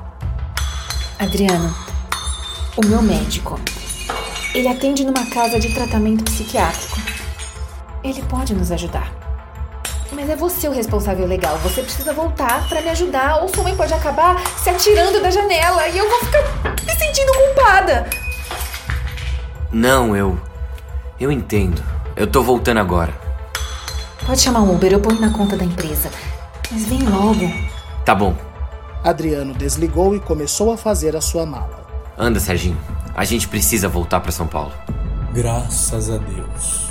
Adriano, 1.18 1.74
o 2.76 2.86
meu 2.86 3.02
médico, 3.02 3.60
ele 4.54 4.68
atende 4.68 5.04
numa 5.04 5.26
casa 5.28 5.60
de 5.60 5.74
tratamento 5.74 6.24
psiquiátrico. 6.26 7.00
Ele 8.04 8.22
pode 8.24 8.54
nos 8.54 8.72
ajudar. 8.72 9.17
Mas 10.12 10.30
é 10.30 10.36
você 10.36 10.68
o 10.68 10.72
responsável 10.72 11.28
legal. 11.28 11.58
Você 11.60 11.82
precisa 11.82 12.14
voltar 12.14 12.68
para 12.70 12.82
me 12.82 12.90
ajudar, 12.90 13.42
ou 13.42 13.50
sua 13.50 13.64
mãe 13.64 13.76
pode 13.76 13.94
acabar 13.94 14.42
se 14.58 14.70
atirando 14.70 15.22
da 15.22 15.30
janela 15.30 15.88
e 15.88 15.98
eu 15.98 16.10
vou 16.10 16.20
ficar 16.20 16.42
me 16.86 16.96
sentindo 16.96 17.32
culpada. 17.34 18.10
Não, 19.72 20.16
eu. 20.16 20.40
Eu 21.20 21.32
entendo. 21.32 21.84
Eu 22.16 22.28
tô 22.28 22.42
voltando 22.42 22.80
agora. 22.80 23.14
Pode 24.26 24.42
chamar 24.42 24.62
um 24.62 24.76
Uber, 24.76 24.92
eu 24.92 25.00
ponho 25.00 25.20
na 25.20 25.32
conta 25.32 25.56
da 25.56 25.64
empresa. 25.64 26.10
Mas 26.72 26.86
vem 26.86 27.04
logo. 27.04 27.52
Tá 28.04 28.16
bom. 28.16 28.36
Adriano 29.04 29.54
desligou 29.54 30.16
e 30.16 30.20
começou 30.20 30.72
a 30.72 30.78
fazer 30.78 31.16
a 31.16 31.22
sua 31.22 31.46
mala. 31.46 31.86
Anda, 32.18 32.40
Serginho. 32.40 32.78
A 33.16 33.24
gente 33.24 33.48
precisa 33.48 33.88
voltar 33.88 34.20
para 34.20 34.32
São 34.32 34.48
Paulo. 34.48 34.74
Graças 35.34 36.10
a 36.10 36.18
Deus. 36.18 36.87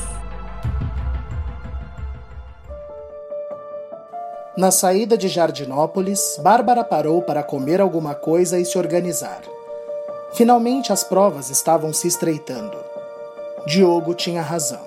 Na 4.56 4.70
saída 4.70 5.18
de 5.18 5.28
Jardinópolis, 5.28 6.40
Bárbara 6.42 6.82
parou 6.82 7.20
para 7.20 7.42
comer 7.42 7.78
alguma 7.78 8.14
coisa 8.14 8.58
e 8.58 8.64
se 8.64 8.78
organizar. 8.78 9.42
Finalmente 10.32 10.94
as 10.94 11.04
provas 11.04 11.50
estavam 11.50 11.92
se 11.92 12.08
estreitando. 12.08 12.74
Diogo 13.66 14.14
tinha 14.14 14.40
razão. 14.40 14.80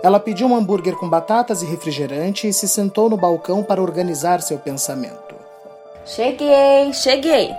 Ela 0.00 0.20
pediu 0.20 0.46
um 0.46 0.54
hambúrguer 0.54 0.96
com 0.96 1.08
batatas 1.08 1.60
e 1.62 1.66
refrigerante 1.66 2.46
e 2.46 2.52
se 2.52 2.68
sentou 2.68 3.10
no 3.10 3.16
balcão 3.16 3.64
para 3.64 3.82
organizar 3.82 4.40
seu 4.40 4.58
pensamento. 4.58 5.34
Cheguei, 6.06 6.92
cheguei. 6.92 7.50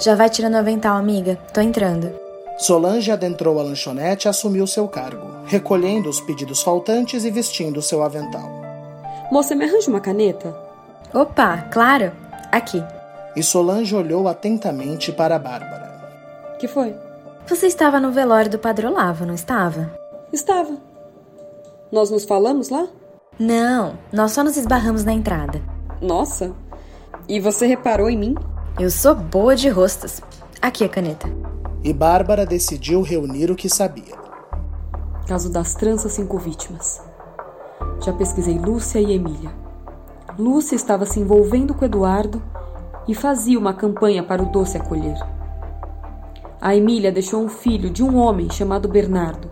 Já 0.00 0.16
vai 0.16 0.28
tirando 0.28 0.54
o 0.54 0.58
avental, 0.58 0.96
amiga. 0.96 1.38
Tô 1.52 1.60
entrando. 1.60 2.12
Solange 2.58 3.12
adentrou 3.12 3.60
a 3.60 3.62
lanchonete 3.62 4.26
e 4.26 4.28
assumiu 4.28 4.66
seu 4.66 4.88
cargo, 4.88 5.30
recolhendo 5.46 6.08
os 6.08 6.20
pedidos 6.20 6.60
faltantes 6.60 7.24
e 7.24 7.30
vestindo 7.30 7.80
seu 7.80 8.02
avental. 8.02 8.59
Moça, 9.30 9.54
me 9.54 9.64
arranja 9.64 9.88
uma 9.88 10.00
caneta? 10.00 10.56
Opa, 11.14 11.58
claro. 11.70 12.10
Aqui. 12.50 12.82
E 13.36 13.42
Solange 13.42 13.94
olhou 13.94 14.26
atentamente 14.26 15.12
para 15.12 15.36
a 15.36 15.38
Bárbara. 15.38 16.56
Que 16.58 16.66
foi? 16.66 16.96
Você 17.46 17.66
estava 17.68 18.00
no 18.00 18.10
velório 18.10 18.50
do 18.50 18.58
Padre 18.58 18.86
Olavo, 18.86 19.24
não 19.24 19.34
estava? 19.34 19.96
Estava. 20.32 20.76
Nós 21.92 22.10
nos 22.10 22.24
falamos 22.24 22.70
lá? 22.70 22.88
Não, 23.38 23.96
nós 24.12 24.32
só 24.32 24.42
nos 24.42 24.56
esbarramos 24.56 25.04
na 25.04 25.12
entrada. 25.12 25.62
Nossa. 26.02 26.52
E 27.28 27.38
você 27.38 27.66
reparou 27.66 28.10
em 28.10 28.18
mim? 28.18 28.34
Eu 28.78 28.90
sou 28.90 29.14
boa 29.14 29.54
de 29.54 29.68
rostos. 29.68 30.20
Aqui 30.60 30.84
a 30.84 30.88
caneta. 30.88 31.28
E 31.84 31.92
Bárbara 31.92 32.44
decidiu 32.44 33.00
reunir 33.00 33.50
o 33.50 33.56
que 33.56 33.68
sabia. 33.68 34.18
Caso 35.26 35.50
das 35.50 35.74
tranças 35.74 36.12
cinco 36.12 36.36
vítimas. 36.38 37.00
Já 38.00 38.12
pesquisei 38.12 38.58
Lúcia 38.58 38.98
e 39.00 39.12
Emília. 39.12 39.50
Lúcia 40.38 40.74
estava 40.74 41.04
se 41.04 41.20
envolvendo 41.20 41.74
com 41.74 41.84
Eduardo 41.84 42.42
e 43.06 43.14
fazia 43.14 43.58
uma 43.58 43.74
campanha 43.74 44.22
para 44.22 44.42
o 44.42 44.46
doce 44.46 44.76
acolher. 44.76 45.18
A 46.60 46.74
Emília 46.74 47.10
deixou 47.10 47.42
um 47.42 47.48
filho 47.48 47.90
de 47.90 48.02
um 48.02 48.16
homem 48.16 48.50
chamado 48.50 48.88
Bernardo, 48.88 49.50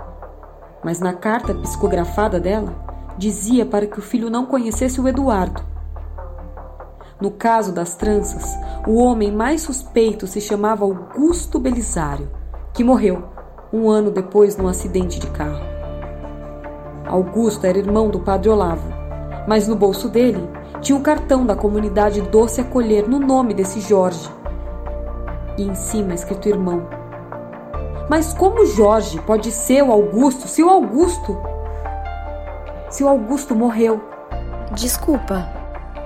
mas 0.85 1.01
na 1.01 1.13
carta 1.13 1.55
psicografada 1.55 2.39
dela 2.39 2.75
dizia 3.17 3.67
para 3.67 3.87
que 3.87 3.99
o 3.99 4.03
filho 4.03 4.31
não 4.31 4.47
conhecesse 4.47 5.01
o 5.01 5.09
Eduardo. 5.09 5.63
No 7.21 7.31
caso 7.33 7.73
das 7.73 7.97
tranças, 7.97 8.57
o 8.87 8.95
homem 9.03 9.33
mais 9.33 9.63
suspeito 9.63 10.27
se 10.27 10.41
chamava 10.41 10.85
Augusto 10.85 11.59
Belisário, 11.59 12.31
que 12.73 12.85
morreu 12.85 13.25
um 13.73 13.91
ano 13.91 14.11
depois 14.11 14.57
num 14.57 14.69
acidente 14.69 15.19
de 15.19 15.27
carro. 15.29 15.78
Augusto 17.09 17.67
era 17.67 17.79
irmão 17.79 18.11
do 18.11 18.21
padre 18.21 18.51
Olavo, 18.51 18.93
mas 19.47 19.67
no 19.67 19.75
bolso 19.75 20.09
dele 20.09 20.49
tinha 20.81 20.95
o 20.95 21.01
um 21.01 21.03
cartão 21.03 21.45
da 21.47 21.57
comunidade 21.57 22.21
Doce 22.21 22.61
Acolher 22.61 23.09
no 23.09 23.19
nome 23.19 23.55
desse 23.55 23.81
Jorge. 23.81 24.29
E 25.57 25.63
em 25.63 25.75
cima 25.75 26.15
escrito 26.15 26.49
irmão. 26.49 26.87
Mas 28.09 28.33
como 28.35 28.67
Jorge 28.67 29.21
pode 29.23 29.51
ser 29.51 29.83
o 29.83 29.91
Augusto 29.91 30.47
se 30.47 30.63
o 30.63 30.69
Augusto. 30.69 31.37
Se 32.91 33.03
o 33.03 33.09
Augusto 33.09 33.55
morreu? 33.55 34.01
Desculpa. 34.73 35.49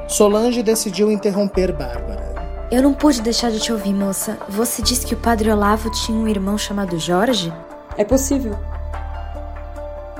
Solange 0.08 0.62
decidiu 0.62 1.10
interromper 1.10 1.72
Bárbara. 1.72 2.32
Eu 2.70 2.82
não 2.82 2.94
pude 2.94 3.20
deixar 3.20 3.50
de 3.50 3.60
te 3.60 3.72
ouvir, 3.72 3.92
moça. 3.92 4.38
Você 4.48 4.82
disse 4.82 5.04
que 5.04 5.14
o 5.14 5.18
padre 5.18 5.50
Olavo 5.50 5.90
tinha 5.90 6.18
um 6.18 6.26
irmão 6.26 6.56
chamado 6.56 6.98
Jorge? 6.98 7.52
É 7.96 8.04
possível. 8.04 8.56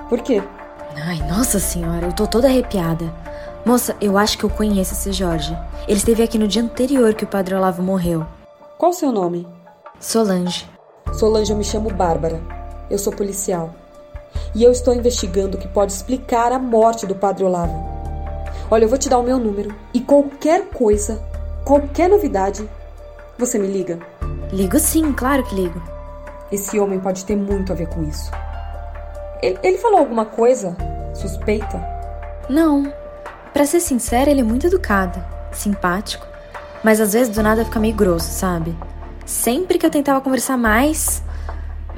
Por 0.08 0.20
quê? 0.20 0.42
Ai, 0.96 1.18
nossa 1.28 1.58
senhora, 1.58 2.06
eu 2.06 2.12
tô 2.12 2.26
toda 2.26 2.48
arrepiada. 2.48 3.12
Moça, 3.64 3.96
eu 4.00 4.18
acho 4.18 4.36
que 4.36 4.44
eu 4.44 4.50
conheço 4.50 4.92
esse 4.92 5.12
Jorge. 5.12 5.56
Ele 5.88 5.98
esteve 5.98 6.22
aqui 6.22 6.38
no 6.38 6.48
dia 6.48 6.62
anterior 6.62 7.14
que 7.14 7.24
o 7.24 7.28
padre 7.28 7.54
Olavo 7.54 7.82
morreu. 7.82 8.26
Qual 8.76 8.90
o 8.90 8.94
seu 8.94 9.10
nome? 9.10 9.46
Solange. 9.98 10.68
Solange, 11.12 11.52
eu 11.52 11.56
me 11.56 11.64
chamo 11.64 11.92
Bárbara. 11.92 12.42
Eu 12.90 12.98
sou 12.98 13.12
policial. 13.12 13.74
E 14.54 14.62
eu 14.62 14.72
estou 14.72 14.94
investigando 14.94 15.56
o 15.56 15.60
que 15.60 15.68
pode 15.68 15.92
explicar 15.92 16.52
a 16.52 16.58
morte 16.58 17.06
do 17.06 17.14
padre 17.14 17.44
Olavo. 17.44 17.92
Olha, 18.70 18.84
eu 18.84 18.88
vou 18.88 18.98
te 18.98 19.08
dar 19.08 19.18
o 19.18 19.22
meu 19.22 19.38
número 19.38 19.74
e 19.94 20.00
qualquer 20.00 20.68
coisa, 20.68 21.22
qualquer 21.64 22.08
novidade, 22.08 22.68
você 23.38 23.58
me 23.58 23.66
liga. 23.66 23.98
Ligo 24.52 24.78
sim, 24.78 25.12
claro 25.12 25.42
que 25.44 25.54
ligo. 25.54 25.82
Esse 26.50 26.78
homem 26.78 27.00
pode 27.00 27.24
ter 27.24 27.36
muito 27.36 27.72
a 27.72 27.74
ver 27.74 27.88
com 27.88 28.02
isso. 28.02 28.30
Ele, 29.42 29.58
ele 29.62 29.78
falou 29.78 29.98
alguma 29.98 30.24
coisa 30.24 30.76
suspeita? 31.12 31.82
Não. 32.48 32.92
Para 33.52 33.66
ser 33.66 33.80
sincera, 33.80 34.30
ele 34.30 34.40
é 34.40 34.44
muito 34.44 34.66
educado, 34.66 35.22
simpático, 35.52 36.26
mas 36.82 37.00
às 37.00 37.12
vezes 37.12 37.34
do 37.34 37.42
nada 37.42 37.64
fica 37.64 37.78
meio 37.78 37.94
grosso, 37.94 38.30
sabe? 38.30 38.76
Sempre 39.26 39.78
que 39.78 39.84
eu 39.84 39.90
tentava 39.90 40.20
conversar 40.20 40.56
mais. 40.56 41.22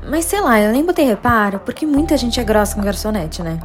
Mas 0.08 0.24
sei 0.24 0.40
lá, 0.40 0.60
eu 0.60 0.72
nem 0.72 0.84
botei 0.84 1.04
reparo, 1.04 1.60
porque 1.60 1.86
muita 1.86 2.16
gente 2.16 2.40
é 2.40 2.44
grossa 2.44 2.74
com 2.74 2.82
garçonete, 2.82 3.42
né? 3.42 3.60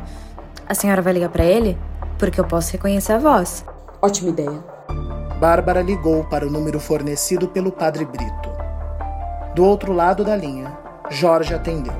A 0.67 0.73
senhora 0.73 1.01
vai 1.01 1.13
ligar 1.13 1.29
para 1.29 1.43
ele? 1.43 1.77
Porque 2.17 2.39
eu 2.39 2.45
posso 2.45 2.71
reconhecer 2.71 3.13
a 3.13 3.17
voz. 3.17 3.65
Ótima 4.01 4.29
ideia. 4.29 4.63
Bárbara 5.39 5.81
ligou 5.81 6.23
para 6.25 6.45
o 6.45 6.51
número 6.51 6.79
fornecido 6.79 7.47
pelo 7.47 7.71
padre 7.71 8.05
Brito. 8.05 8.49
Do 9.55 9.65
outro 9.65 9.93
lado 9.93 10.23
da 10.23 10.35
linha, 10.35 10.77
Jorge 11.09 11.53
atendeu. 11.53 11.93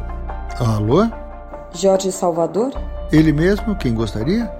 Alô? 0.59 1.07
Jorge 1.73 2.11
Salvador? 2.11 2.71
Ele 3.11 3.31
mesmo, 3.31 3.75
quem 3.75 3.93
gostaria? 3.93 4.51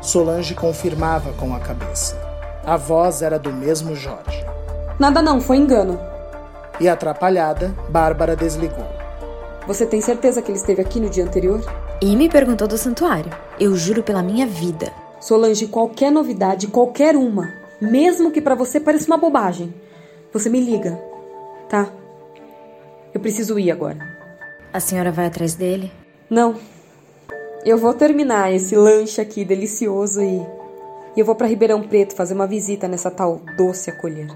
Solange 0.00 0.54
confirmava 0.54 1.32
com 1.32 1.54
a 1.54 1.60
cabeça. 1.60 2.18
A 2.64 2.76
voz 2.76 3.22
era 3.22 3.38
do 3.38 3.52
mesmo 3.52 3.94
Jorge. 3.94 4.44
Nada 4.98 5.20
não, 5.20 5.40
foi 5.40 5.56
engano. 5.56 5.98
E 6.80 6.88
atrapalhada, 6.88 7.74
Bárbara 7.88 8.34
desligou. 8.34 8.86
Você 9.66 9.86
tem 9.86 10.00
certeza 10.00 10.42
que 10.42 10.50
ele 10.50 10.58
esteve 10.58 10.82
aqui 10.82 11.00
no 11.00 11.08
dia 11.08 11.24
anterior? 11.24 11.64
E 12.00 12.14
me 12.16 12.28
perguntou 12.28 12.68
do 12.68 12.76
santuário. 12.76 13.30
Eu 13.58 13.74
juro 13.76 14.02
pela 14.02 14.22
minha 14.22 14.46
vida. 14.46 14.92
Solange, 15.20 15.68
qualquer 15.68 16.10
novidade, 16.10 16.66
qualquer 16.66 17.16
uma, 17.16 17.50
mesmo 17.80 18.30
que 18.30 18.42
para 18.42 18.54
você 18.54 18.78
pareça 18.78 19.06
uma 19.06 19.16
bobagem, 19.16 19.74
você 20.32 20.50
me 20.50 20.60
liga, 20.60 21.00
tá? 21.68 21.88
Eu 23.12 23.20
preciso 23.20 23.58
ir 23.58 23.70
agora. 23.70 23.98
A 24.72 24.80
senhora 24.80 25.10
vai 25.10 25.26
atrás 25.26 25.54
dele? 25.54 25.90
Não. 26.28 26.56
Eu 27.64 27.78
vou 27.78 27.94
terminar 27.94 28.52
esse 28.52 28.76
lanche 28.76 29.20
aqui 29.20 29.44
delicioso 29.44 30.22
e, 30.22 30.46
eu 31.16 31.24
vou 31.24 31.34
para 31.34 31.46
Ribeirão 31.46 31.82
Preto 31.82 32.14
fazer 32.14 32.34
uma 32.34 32.46
visita 32.46 32.88
nessa 32.88 33.10
tal 33.10 33.40
doce 33.56 33.90
acolher. 33.90 34.28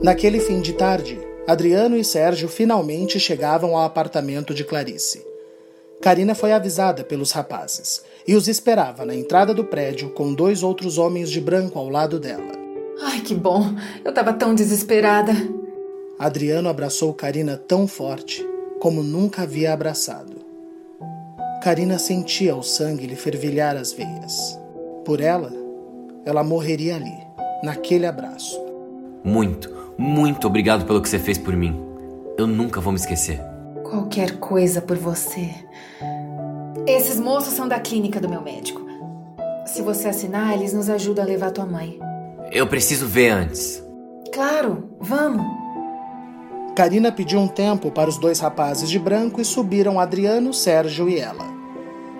Naquele 0.00 0.40
fim 0.40 0.60
de 0.60 0.72
tarde, 0.72 1.18
Adriano 1.46 1.96
e 1.96 2.04
Sérgio 2.04 2.48
finalmente 2.48 3.18
chegavam 3.18 3.76
ao 3.76 3.84
apartamento 3.84 4.54
de 4.54 4.64
Clarice. 4.64 5.26
Karina 6.00 6.34
foi 6.34 6.52
avisada 6.52 7.02
pelos 7.02 7.32
rapazes 7.32 8.04
e 8.28 8.36
os 8.36 8.46
esperava 8.46 9.06
na 9.06 9.14
entrada 9.14 9.54
do 9.54 9.64
prédio 9.64 10.10
com 10.10 10.34
dois 10.34 10.62
outros 10.62 10.98
homens 10.98 11.30
de 11.30 11.40
branco 11.40 11.78
ao 11.78 11.88
lado 11.88 12.20
dela. 12.20 12.52
Ai, 13.02 13.20
que 13.20 13.34
bom! 13.34 13.74
Eu 14.04 14.12
tava 14.12 14.34
tão 14.34 14.54
desesperada. 14.54 15.32
Adriano 16.18 16.68
abraçou 16.68 17.14
Karina 17.14 17.56
tão 17.56 17.88
forte 17.88 18.46
como 18.80 19.02
nunca 19.02 19.42
havia 19.42 19.72
abraçado. 19.72 20.36
Karina 21.62 21.98
sentia 21.98 22.54
o 22.54 22.62
sangue 22.62 23.06
lhe 23.06 23.16
fervilhar 23.16 23.74
as 23.76 23.94
veias. 23.94 24.60
Por 25.06 25.22
ela, 25.22 25.50
ela 26.26 26.44
morreria 26.44 26.96
ali, 26.96 27.16
naquele 27.62 28.04
abraço. 28.04 28.60
Muito, 29.24 29.72
muito 29.96 30.46
obrigado 30.46 30.84
pelo 30.84 31.00
que 31.00 31.08
você 31.08 31.18
fez 31.18 31.38
por 31.38 31.56
mim. 31.56 31.80
Eu 32.36 32.46
nunca 32.46 32.78
vou 32.78 32.92
me 32.92 32.98
esquecer. 32.98 33.40
Qualquer 33.82 34.38
coisa 34.38 34.82
por 34.82 34.98
você. 34.98 35.48
Esses 36.86 37.18
moços 37.18 37.54
são 37.54 37.68
da 37.68 37.78
clínica 37.78 38.20
do 38.20 38.28
meu 38.28 38.40
médico. 38.40 38.80
Se 39.66 39.82
você 39.82 40.08
assinar, 40.08 40.54
eles 40.54 40.72
nos 40.72 40.88
ajudam 40.88 41.24
a 41.24 41.28
levar 41.28 41.50
tua 41.50 41.66
mãe. 41.66 41.98
Eu 42.50 42.66
preciso 42.66 43.06
ver 43.06 43.30
antes. 43.30 43.82
Claro, 44.32 44.90
vamos. 44.98 45.46
Karina 46.74 47.10
pediu 47.10 47.40
um 47.40 47.48
tempo 47.48 47.90
para 47.90 48.08
os 48.08 48.18
dois 48.18 48.40
rapazes 48.40 48.88
de 48.88 48.98
branco 48.98 49.40
e 49.40 49.44
subiram 49.44 49.98
Adriano, 49.98 50.54
Sérgio 50.54 51.08
e 51.08 51.18
ela. 51.18 51.44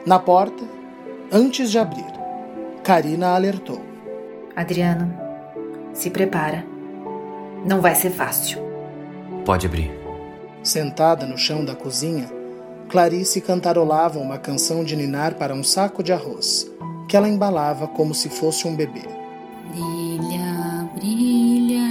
Na 0.04 0.18
porta, 0.18 0.64
antes 1.30 1.70
de 1.70 1.78
abrir, 1.78 2.12
Karina 2.82 3.34
alertou. 3.34 3.80
Adriano, 4.56 5.14
se 5.92 6.10
prepara. 6.10 6.66
Não 7.64 7.80
vai 7.80 7.94
ser 7.94 8.10
fácil. 8.10 8.58
Pode 9.44 9.66
abrir. 9.66 9.90
Sentada 10.62 11.24
no 11.24 11.38
chão 11.38 11.64
da 11.64 11.74
cozinha, 11.74 12.28
Clarice 12.88 13.40
cantarolava 13.42 14.18
uma 14.18 14.38
canção 14.38 14.82
de 14.82 14.96
ninar 14.96 15.34
para 15.34 15.54
um 15.54 15.62
saco 15.62 16.02
de 16.02 16.10
arroz, 16.10 16.66
que 17.06 17.14
ela 17.16 17.28
embalava 17.28 17.86
como 17.86 18.14
se 18.14 18.30
fosse 18.30 18.66
um 18.66 18.74
bebê. 18.74 19.02
Brilha, 19.70 20.88
brilha, 20.94 21.82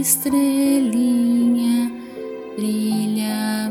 estrelinha, 0.00 1.90
brilha, 2.56 3.67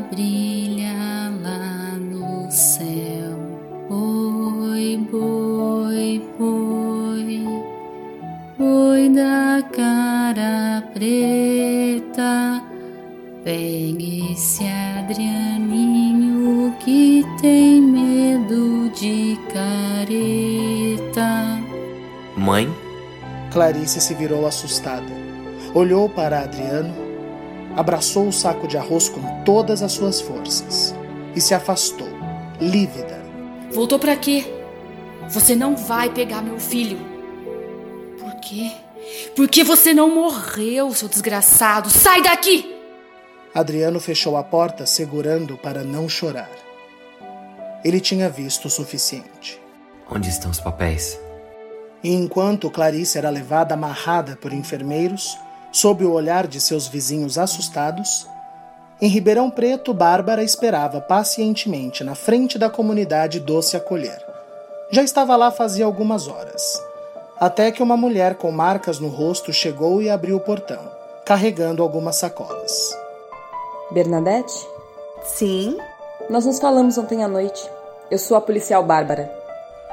Clarice 23.58 24.00
se 24.00 24.14
virou 24.14 24.46
assustada. 24.46 25.12
Olhou 25.74 26.08
para 26.08 26.42
Adriano, 26.42 26.94
abraçou 27.76 28.28
o 28.28 28.32
saco 28.32 28.68
de 28.68 28.78
arroz 28.78 29.08
com 29.08 29.42
todas 29.42 29.82
as 29.82 29.90
suas 29.90 30.20
forças 30.20 30.94
e 31.34 31.40
se 31.40 31.54
afastou, 31.54 32.06
lívida. 32.60 33.20
Voltou 33.72 33.98
para 33.98 34.14
quê? 34.14 34.44
Você 35.28 35.56
não 35.56 35.74
vai 35.76 36.08
pegar 36.08 36.40
meu 36.40 36.60
filho. 36.60 37.00
Por 38.20 38.36
quê? 38.36 38.70
Porque 39.34 39.64
você 39.64 39.92
não 39.92 40.14
morreu, 40.14 40.94
seu 40.94 41.08
desgraçado. 41.08 41.90
Sai 41.90 42.22
daqui! 42.22 42.80
Adriano 43.52 43.98
fechou 43.98 44.36
a 44.36 44.44
porta, 44.44 44.86
segurando 44.86 45.58
para 45.58 45.82
não 45.82 46.08
chorar. 46.08 46.48
Ele 47.84 47.98
tinha 47.98 48.30
visto 48.30 48.66
o 48.66 48.70
suficiente. 48.70 49.60
Onde 50.08 50.28
estão 50.28 50.48
os 50.48 50.60
papéis? 50.60 51.18
E 52.02 52.14
enquanto 52.14 52.70
Clarice 52.70 53.18
era 53.18 53.30
levada 53.30 53.74
amarrada 53.74 54.36
por 54.40 54.52
enfermeiros, 54.52 55.38
sob 55.72 56.04
o 56.04 56.12
olhar 56.12 56.46
de 56.46 56.60
seus 56.60 56.86
vizinhos 56.86 57.38
assustados, 57.38 58.26
em 59.00 59.08
Ribeirão 59.08 59.50
Preto, 59.50 59.94
Bárbara 59.94 60.42
esperava 60.42 61.00
pacientemente 61.00 62.02
na 62.02 62.14
frente 62.14 62.58
da 62.58 62.68
comunidade 62.68 63.38
Doce 63.38 63.76
Acolher. 63.76 64.24
Já 64.90 65.02
estava 65.02 65.36
lá 65.36 65.50
fazia 65.50 65.84
algumas 65.84 66.26
horas, 66.26 66.82
até 67.38 67.70
que 67.70 67.82
uma 67.82 67.96
mulher 67.96 68.34
com 68.36 68.50
marcas 68.50 68.98
no 68.98 69.08
rosto 69.08 69.52
chegou 69.52 70.02
e 70.02 70.08
abriu 70.08 70.36
o 70.36 70.40
portão. 70.40 70.98
carregando 71.28 71.82
algumas 71.82 72.16
sacolas. 72.16 72.96
Bernadette? 73.90 74.66
Sim? 75.22 75.76
Nós 76.30 76.46
nos 76.46 76.58
falamos 76.58 76.96
ontem 76.96 77.22
à 77.22 77.28
noite. 77.28 77.68
Eu 78.10 78.18
sou 78.18 78.34
a 78.34 78.40
policial 78.40 78.82
Bárbara. 78.82 79.30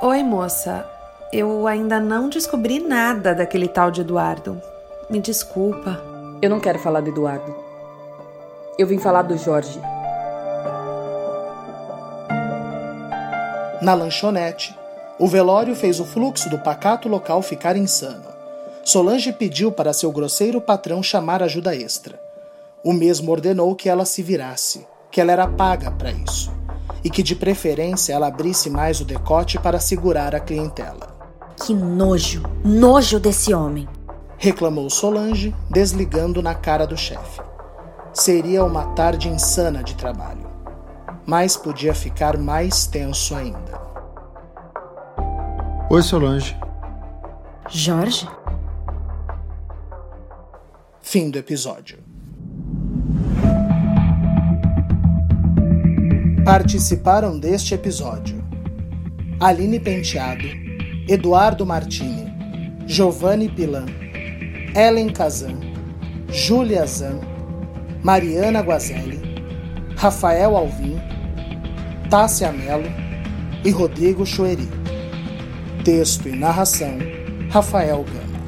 Oi, 0.01 0.23
moça. 0.23 0.89
Eu 1.37 1.67
ainda 1.67 1.99
não 1.99 2.29
descobri 2.29 2.79
nada 2.79 3.35
daquele 3.35 3.67
tal 3.67 3.91
de 3.91 3.99
Eduardo. 3.99 4.61
Me 5.09 5.19
desculpa. 5.19 6.01
Eu 6.41 6.49
não 6.49 6.61
quero 6.61 6.79
falar 6.79 7.01
do 7.01 7.09
Eduardo. 7.09 7.53
Eu 8.79 8.87
vim 8.87 8.97
falar 8.99 9.23
do 9.23 9.37
Jorge. 9.37 9.77
Na 13.81 13.93
lanchonete, 13.93 14.73
o 15.19 15.27
velório 15.27 15.75
fez 15.75 15.99
o 15.99 16.05
fluxo 16.05 16.49
do 16.49 16.57
pacato 16.57 17.09
local 17.09 17.41
ficar 17.41 17.75
insano. 17.75 18.29
Solange 18.85 19.33
pediu 19.33 19.73
para 19.73 19.91
seu 19.91 20.13
grosseiro 20.13 20.61
patrão 20.61 21.03
chamar 21.03 21.43
ajuda 21.43 21.75
extra. 21.75 22.17
O 22.81 22.93
mesmo 22.93 23.29
ordenou 23.29 23.75
que 23.75 23.89
ela 23.89 24.05
se 24.05 24.23
virasse, 24.23 24.87
que 25.11 25.19
ela 25.19 25.33
era 25.33 25.49
paga 25.49 25.91
para 25.91 26.13
isso, 26.13 26.49
e 27.03 27.09
que 27.09 27.21
de 27.21 27.35
preferência 27.35 28.13
ela 28.13 28.27
abrisse 28.27 28.69
mais 28.69 29.01
o 29.01 29.05
decote 29.05 29.59
para 29.59 29.81
segurar 29.81 30.33
a 30.33 30.39
clientela. 30.39 31.14
Que 31.57 31.73
nojo, 31.73 32.43
nojo 32.63 33.19
desse 33.19 33.53
homem! 33.53 33.87
reclamou 34.37 34.89
Solange, 34.89 35.55
desligando 35.69 36.41
na 36.41 36.53
cara 36.53 36.85
do 36.85 36.97
chefe. 36.97 37.41
Seria 38.13 38.63
uma 38.63 38.93
tarde 38.93 39.27
insana 39.27 39.83
de 39.83 39.95
trabalho, 39.95 40.45
mas 41.25 41.57
podia 41.57 41.93
ficar 41.93 42.37
mais 42.37 42.85
tenso 42.85 43.35
ainda. 43.35 43.81
Oi, 45.89 46.01
Solange. 46.01 46.57
Jorge? 47.69 48.27
Fim 51.01 51.29
do 51.29 51.37
episódio. 51.37 51.99
Participaram 56.43 57.39
deste 57.39 57.73
episódio 57.73 58.43
Aline 59.39 59.79
Penteado, 59.79 60.47
Eduardo 61.07 61.67
Martini, 61.67 62.33
Giovanni 62.87 63.47
Pilan, 63.47 63.85
Ellen 64.75 65.13
Kazan, 65.13 65.59
Júlia 66.29 66.87
Zan, 66.87 67.19
Mariana 68.03 68.63
Guazelli, 68.63 69.21
Rafael 69.95 70.55
Alvim, 70.55 70.99
Tássia 72.09 72.51
Mello 72.51 72.91
e 73.63 73.69
Rodrigo 73.69 74.25
Choeri. 74.25 74.67
Texto 75.83 76.27
e 76.27 76.35
narração: 76.35 76.97
Rafael 77.51 78.03
Gama. 78.03 78.39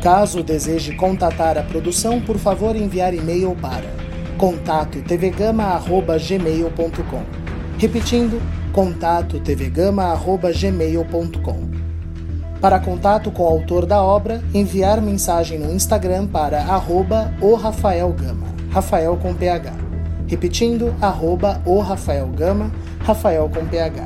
Caso 0.00 0.40
deseje 0.40 0.94
contatar 0.94 1.58
a 1.58 1.64
produção, 1.64 2.20
por 2.20 2.38
favor 2.38 2.76
enviar 2.76 3.12
e-mail 3.12 3.56
para 3.60 3.92
contato 4.38 5.02
tvgama@gmail.com. 5.02 7.24
Repetindo, 7.76 8.40
contato 8.74 9.38
tvgama@gmail.com. 9.38 11.84
Para 12.60 12.78
contato 12.80 13.30
com 13.30 13.44
o 13.44 13.46
autor 13.46 13.86
da 13.86 14.02
obra, 14.02 14.42
enviar 14.52 15.00
mensagem 15.00 15.60
no 15.60 15.72
Instagram 15.72 16.26
para 16.26 16.60
arroba 16.60 17.32
o 17.40 17.54
Rafael 17.54 18.12
Gama, 18.12 18.48
Rafael 18.70 19.16
com 19.16 19.32
PH. 19.32 19.72
Repetindo, 20.26 20.92
arroba 21.00 21.62
o 21.64 21.78
Rafael 21.78 22.26
Gama, 22.28 22.72
Rafael 22.98 23.48
com 23.48 23.64
PH. 23.64 24.04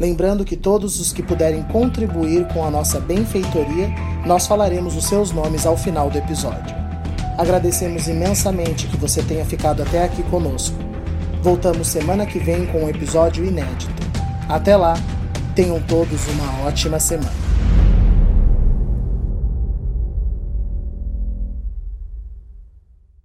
Lembrando 0.00 0.44
que 0.44 0.56
todos 0.56 0.98
os 1.00 1.12
que 1.12 1.22
puderem 1.22 1.62
contribuir 1.64 2.48
com 2.48 2.64
a 2.64 2.70
nossa 2.70 2.98
benfeitoria, 2.98 3.88
nós 4.26 4.48
falaremos 4.48 4.96
os 4.96 5.04
seus 5.04 5.30
nomes 5.30 5.64
ao 5.64 5.76
final 5.76 6.10
do 6.10 6.18
episódio. 6.18 6.74
Agradecemos 7.38 8.08
imensamente 8.08 8.88
que 8.88 8.96
você 8.96 9.22
tenha 9.22 9.44
ficado 9.44 9.80
até 9.82 10.02
aqui 10.02 10.24
conosco. 10.24 10.93
Voltamos 11.44 11.88
semana 11.88 12.24
que 12.24 12.38
vem 12.38 12.64
com 12.64 12.84
um 12.84 12.88
episódio 12.88 13.44
inédito. 13.44 13.92
Até 14.48 14.74
lá, 14.78 14.94
tenham 15.54 15.78
todos 15.78 16.26
uma 16.28 16.66
ótima 16.66 16.98
semana. 16.98 17.43